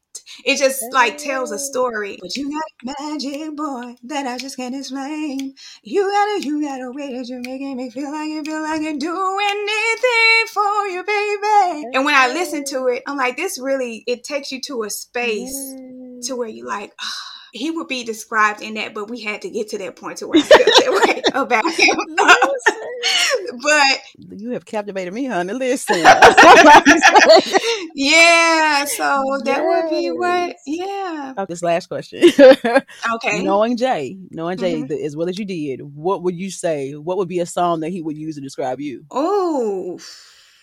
It 0.45 0.59
just 0.59 0.83
like 0.93 1.19
tells 1.19 1.51
a 1.51 1.59
story. 1.59 2.19
But 2.21 2.37
you 2.37 2.51
got 2.51 2.63
a 2.83 3.03
magic 3.03 3.57
boy 3.57 3.97
that 4.05 4.27
I 4.27 4.39
just 4.39 4.57
can't 4.57 4.75
explain. 4.75 5.55
You 5.83 6.03
got 6.11 6.39
a, 6.39 6.47
you 6.47 6.63
got 6.63 6.81
a 6.81 6.91
way 6.91 7.17
that 7.17 7.29
you're 7.29 7.41
making 7.41 7.77
me 7.77 7.91
feel 7.91 8.11
like 8.11 8.29
you 8.29 8.45
feel 8.45 8.63
like 8.63 8.81
you 8.83 8.99
do 8.99 9.39
anything 9.43 10.47
for 10.53 10.87
you, 10.87 11.05
baby. 11.05 11.91
And 11.95 12.05
when 12.05 12.15
I 12.15 12.29
listen 12.29 12.65
to 12.67 12.89
it, 12.89 13.03
I'm 13.07 13.17
like, 13.17 13.37
this 13.37 13.59
really 13.59 14.05
it 14.07 14.25
takes 14.25 14.53
you 14.53 14.61
to 14.63 14.83
a 14.85 14.91
space 14.91 15.57
to 16.23 16.37
where 16.37 16.49
you 16.49 16.67
like. 16.67 16.93
Oh, 17.03 17.34
he 17.55 17.71
would 17.71 17.87
be 17.87 18.03
described 18.03 18.61
in 18.63 18.75
that, 18.75 18.93
but 18.95 19.09
we 19.09 19.21
had 19.21 19.43
to 19.43 19.49
get 19.49 19.69
to 19.69 19.79
that 19.79 19.95
point 19.95 20.19
to 20.19 20.27
where 20.27 20.41
I 20.41 20.43
felt 20.43 20.67
that 20.67 20.91
way 21.07 21.23
about 21.35 21.65
him. 21.73 21.97
but 23.63 24.41
you 24.41 24.51
have 24.51 24.65
captivated 24.65 25.15
me, 25.15 25.27
honey. 25.27 25.53
Listen. 25.53 25.99
yeah, 27.95 28.85
so 28.87 29.39
that 29.45 29.59
yes. 29.59 29.63
would 29.63 29.89
be 29.89 30.11
what, 30.11 30.57
yeah. 30.67 31.35
Oh, 31.37 31.47
this 31.49 31.63
last 31.63 31.87
question. 31.87 32.25
okay. 33.15 33.43
Knowing 33.45 33.77
Jay, 33.77 34.19
knowing 34.31 34.59
Jay 34.59 34.83
mm-hmm. 34.83 35.05
as 35.07 35.17
well 35.17 35.29
as 35.29 35.39
you 35.39 35.45
did, 35.45 35.81
what 35.81 36.25
would 36.25 36.35
you 36.37 36.51
say? 36.51 36.95
What 36.97 37.19
would 37.19 37.29
be 37.29 37.39
a 37.39 37.47
song 37.47 37.81
that 37.81 37.91
he 37.91 38.03
would 38.03 38.19
use 38.19 38.35
to 38.35 38.41
describe 38.41 38.81
you? 38.81 39.05
Oh. 39.13 40.01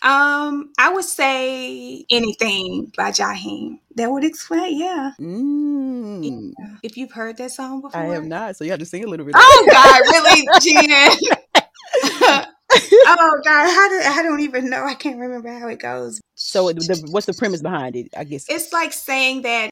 Um, 0.04 0.72
I 0.80 0.92
would 0.92 1.06
say 1.06 2.06
anything 2.10 2.92
by 2.98 3.12
Jaheim. 3.12 3.80
That 3.96 4.10
would 4.10 4.24
explain, 4.24 4.80
yeah. 4.80 5.12
Mm. 5.20 6.52
yeah. 6.58 6.76
If 6.82 6.98
you've 6.98 7.12
heard 7.12 7.38
that 7.38 7.52
song 7.52 7.82
before, 7.82 8.02
I 8.02 8.06
have 8.06 8.26
not. 8.26 8.56
So 8.56 8.64
you 8.64 8.72
have 8.72 8.80
to 8.80 8.86
sing 8.86 9.04
a 9.04 9.08
little 9.08 9.26
bit. 9.26 9.36
Oh 9.38 9.68
God, 9.72 10.02
really, 10.12 10.48
Gina? 10.62 11.10
oh 13.06 13.42
God, 13.44 13.70
how 13.70 13.90
do 13.90 14.02
I 14.20 14.24
don't 14.24 14.40
even 14.40 14.70
know. 14.70 14.86
I 14.86 14.94
can't 14.94 15.20
remember 15.20 15.50
how 15.50 15.68
it 15.68 15.80
goes. 15.80 16.22
So 16.36 16.72
the, 16.72 17.08
what's 17.12 17.26
the 17.26 17.34
premise 17.34 17.62
behind 17.62 17.96
it? 17.96 18.10
I 18.18 18.24
guess 18.24 18.48
it's 18.50 18.72
like 18.74 18.94
saying 18.94 19.44
that. 19.44 19.72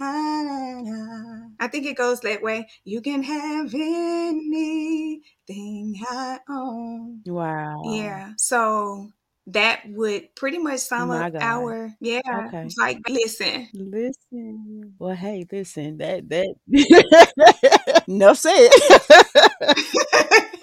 I 0.00 1.68
think 1.70 1.86
it 1.86 1.96
goes 1.96 2.20
that 2.20 2.42
way. 2.42 2.68
You 2.84 3.00
can 3.00 3.22
have 3.22 3.74
anything 3.74 5.14
I 6.08 6.38
own. 6.48 7.22
Wow. 7.26 7.82
Yeah. 7.86 8.32
So 8.36 9.10
that 9.48 9.82
would 9.86 10.34
pretty 10.34 10.58
much 10.58 10.80
sum 10.80 11.10
up 11.10 11.32
our 11.40 11.94
yeah. 12.00 12.20
Okay. 12.48 12.68
Like 12.76 12.98
listen. 13.08 13.68
Listen. 13.72 14.94
Well, 14.98 15.14
hey, 15.14 15.46
listen, 15.50 15.98
that 15.98 16.28
that 16.28 16.54
no 18.08 18.34
said. 18.34 18.68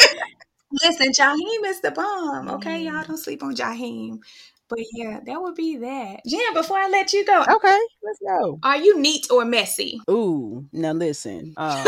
listen, 0.84 1.12
Jaheim 1.12 1.66
is 1.66 1.82
the 1.82 1.92
bomb. 1.92 2.50
Okay, 2.50 2.84
y'all 2.84 3.04
don't 3.04 3.18
sleep 3.18 3.42
on 3.44 3.56
Jaheim. 3.56 4.20
But 4.76 4.86
yeah, 4.94 5.20
that 5.26 5.42
would 5.42 5.56
be 5.56 5.78
that. 5.78 6.22
Jen, 6.26 6.54
before 6.54 6.78
I 6.78 6.90
let 6.90 7.14
you 7.14 7.26
go. 7.26 7.42
Okay, 7.42 7.80
let's 8.04 8.20
go. 8.20 8.60
Are 8.64 8.78
you 8.78 9.00
neat 9.00 9.28
or 9.30 9.46
messy? 9.46 10.02
Ooh, 10.10 10.66
now 10.72 10.94
listen. 10.94 11.54
Um, 11.64 11.86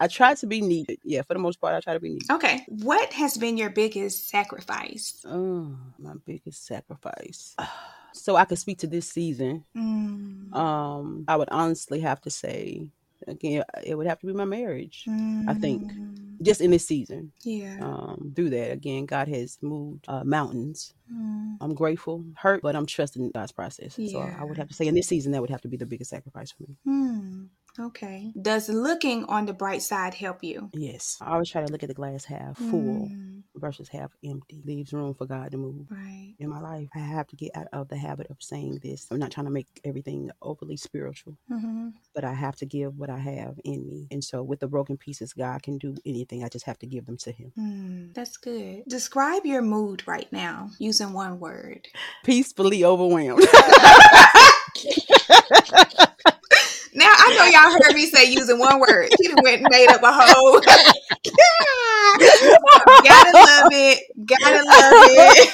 I 0.00 0.08
try 0.08 0.34
to 0.34 0.46
be 0.46 0.60
neat. 0.60 0.98
Yeah, 1.04 1.22
for 1.22 1.34
the 1.34 1.40
most 1.40 1.60
part, 1.60 1.74
I 1.74 1.80
try 1.80 1.94
to 1.94 2.00
be 2.00 2.10
neat. 2.10 2.24
Okay. 2.30 2.64
What 2.68 3.12
has 3.12 3.38
been 3.38 3.56
your 3.56 3.70
biggest 3.70 4.28
sacrifice? 4.28 5.24
Oh, 5.24 5.76
my 5.98 6.14
biggest 6.26 6.66
sacrifice. 6.66 7.54
so 8.12 8.36
I 8.36 8.44
could 8.44 8.58
speak 8.58 8.78
to 8.78 8.86
this 8.86 9.08
season. 9.08 9.64
Mm. 9.76 10.54
Um, 10.54 11.24
I 11.28 11.36
would 11.36 11.48
honestly 11.50 12.00
have 12.00 12.20
to 12.22 12.30
say 12.30 12.88
again, 13.26 13.64
it 13.84 13.94
would 13.94 14.06
have 14.06 14.18
to 14.20 14.26
be 14.26 14.32
my 14.32 14.44
marriage. 14.44 15.04
Mm. 15.08 15.48
I 15.48 15.54
think 15.54 15.92
mm. 15.92 16.25
Just 16.46 16.60
in 16.60 16.70
this 16.70 16.86
season. 16.86 17.32
Yeah. 17.42 17.78
Um, 17.80 18.32
through 18.34 18.50
that 18.50 18.72
again, 18.72 19.06
God 19.06 19.28
has 19.28 19.58
moved 19.62 20.04
uh, 20.08 20.24
mountains. 20.24 20.94
Mm. 21.12 21.56
I'm 21.60 21.74
grateful, 21.74 22.24
hurt, 22.36 22.62
but 22.62 22.74
I'm 22.74 22.86
trusting 22.86 23.30
God's 23.32 23.52
process. 23.52 23.98
Yeah. 23.98 24.12
So 24.12 24.20
I 24.40 24.44
would 24.44 24.56
have 24.56 24.68
to 24.68 24.74
say 24.74 24.86
in 24.86 24.94
this 24.94 25.06
season 25.06 25.32
that 25.32 25.40
would 25.40 25.50
have 25.50 25.62
to 25.62 25.68
be 25.68 25.76
the 25.76 25.86
biggest 25.86 26.10
sacrifice 26.10 26.52
for 26.52 26.64
me. 26.64 26.76
Mm. 26.86 27.48
Okay. 27.78 28.32
Does 28.40 28.68
looking 28.68 29.24
on 29.24 29.46
the 29.46 29.52
bright 29.52 29.82
side 29.82 30.14
help 30.14 30.42
you? 30.42 30.70
Yes. 30.72 31.18
I 31.20 31.32
always 31.32 31.50
try 31.50 31.64
to 31.64 31.70
look 31.70 31.82
at 31.82 31.88
the 31.88 31.94
glass 31.94 32.24
half 32.24 32.56
full 32.56 33.08
mm. 33.10 33.42
versus 33.54 33.88
half 33.88 34.12
empty. 34.24 34.62
Leaves 34.64 34.92
room 34.92 35.14
for 35.14 35.26
God 35.26 35.50
to 35.50 35.56
move. 35.56 35.86
Right. 35.90 36.34
In 36.38 36.48
my 36.48 36.60
life, 36.60 36.88
I 36.94 37.00
have 37.00 37.26
to 37.28 37.36
get 37.36 37.50
out 37.54 37.68
of 37.72 37.88
the 37.88 37.96
habit 37.96 38.28
of 38.30 38.36
saying 38.40 38.80
this. 38.82 39.06
I'm 39.10 39.18
not 39.18 39.30
trying 39.30 39.46
to 39.46 39.52
make 39.52 39.66
everything 39.84 40.30
overly 40.42 40.76
spiritual, 40.76 41.36
mm-hmm. 41.50 41.88
but 42.14 42.24
I 42.24 42.32
have 42.32 42.56
to 42.56 42.66
give 42.66 42.96
what 42.96 43.10
I 43.10 43.18
have 43.18 43.58
in 43.64 43.86
me. 43.86 44.08
And 44.10 44.22
so, 44.24 44.42
with 44.42 44.60
the 44.60 44.68
broken 44.68 44.96
pieces, 44.96 45.32
God 45.32 45.62
can 45.62 45.78
do 45.78 45.94
anything. 46.04 46.44
I 46.44 46.48
just 46.48 46.66
have 46.66 46.78
to 46.80 46.86
give 46.86 47.06
them 47.06 47.16
to 47.18 47.32
Him. 47.32 47.52
Mm, 47.58 48.14
that's 48.14 48.36
good. 48.36 48.84
Describe 48.88 49.44
your 49.44 49.62
mood 49.62 50.06
right 50.06 50.30
now 50.32 50.70
using 50.78 51.12
one 51.12 51.38
word. 51.38 51.88
Peacefully 52.24 52.84
overwhelmed. 52.84 53.46
Now 56.96 57.12
I 57.12 57.36
know 57.36 57.44
y'all 57.44 57.76
heard 57.84 57.94
me 57.94 58.06
say 58.06 58.32
using 58.32 58.58
one 58.58 58.80
word. 58.80 59.10
She 59.20 59.28
went 59.42 59.60
and 59.60 59.68
made 59.70 59.88
up 59.88 60.02
a 60.02 60.12
whole. 60.12 60.60
gotta 63.04 63.32
love 63.36 63.68
it. 63.70 64.00
Gotta 64.24 64.64
love 64.64 64.94
it. 65.12 65.52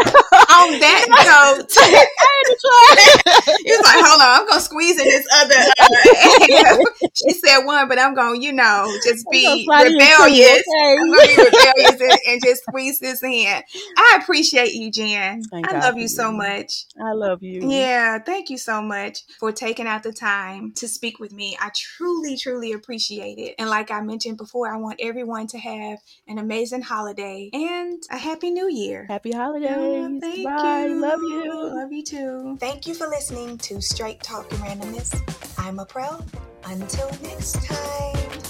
On 0.50 0.78
that 0.78 1.06
note, 1.10 1.70
he 3.64 3.70
was 3.70 3.82
like, 3.84 4.04
"Hold 4.06 4.22
on, 4.22 4.40
I'm 4.40 4.46
gonna 4.46 4.60
squeeze 4.60 4.98
in 4.98 5.04
this 5.04 5.26
other." 5.34 5.54
Uh, 5.80 6.78
she 7.14 7.32
said 7.32 7.64
one, 7.64 7.88
but 7.88 7.98
I'm 7.98 8.14
going, 8.14 8.40
to 8.40 8.46
you 8.46 8.52
know, 8.52 8.86
just 9.04 9.26
be 9.30 9.68
rebellious. 9.68 10.62
Okay? 10.62 10.96
I'm 11.00 11.10
to 11.10 11.18
be 11.26 11.36
rebellious 11.42 12.00
and, 12.00 12.18
and, 12.28 12.42
just 12.42 12.62
squeeze 12.62 12.98
this 13.00 13.22
in. 13.22 13.62
I 13.96 14.18
appreciate 14.22 14.74
you, 14.74 14.90
Jen. 14.90 15.42
Thank 15.50 15.68
I 15.68 15.72
God 15.72 15.82
love 15.82 15.98
you 15.98 16.08
so 16.08 16.32
much. 16.32 16.86
I 17.00 17.12
love 17.12 17.42
you. 17.42 17.68
Yeah, 17.68 18.18
thank 18.18 18.50
you 18.50 18.58
so 18.58 18.80
much 18.80 19.20
for 19.38 19.52
taking 19.52 19.86
out 19.86 20.02
the 20.02 20.12
time 20.12 20.59
to 20.76 20.88
speak 20.88 21.18
with 21.18 21.32
me. 21.32 21.56
I 21.60 21.70
truly, 21.74 22.36
truly 22.36 22.72
appreciate 22.72 23.38
it. 23.38 23.54
And 23.58 23.68
like 23.68 23.90
I 23.90 24.00
mentioned 24.00 24.36
before, 24.36 24.72
I 24.72 24.76
want 24.76 25.00
everyone 25.02 25.46
to 25.48 25.58
have 25.58 25.98
an 26.28 26.38
amazing 26.38 26.82
holiday 26.82 27.50
and 27.52 28.02
a 28.10 28.16
happy 28.16 28.50
new 28.50 28.68
year. 28.70 29.06
Happy 29.08 29.32
holidays. 29.32 29.70
Oh, 29.76 30.18
thank 30.20 30.44
Bye. 30.44 30.86
you. 30.86 31.00
Love 31.00 31.20
you. 31.22 31.74
Love 31.74 31.92
you 31.92 32.02
too. 32.02 32.56
Thank 32.60 32.86
you 32.86 32.94
for 32.94 33.06
listening 33.08 33.58
to 33.58 33.80
Straight 33.80 34.22
Talk 34.22 34.50
and 34.52 34.60
Randomness. 34.60 35.58
I'm 35.58 35.80
April. 35.80 36.24
Until 36.64 37.10
next 37.22 37.62
time. 37.64 38.49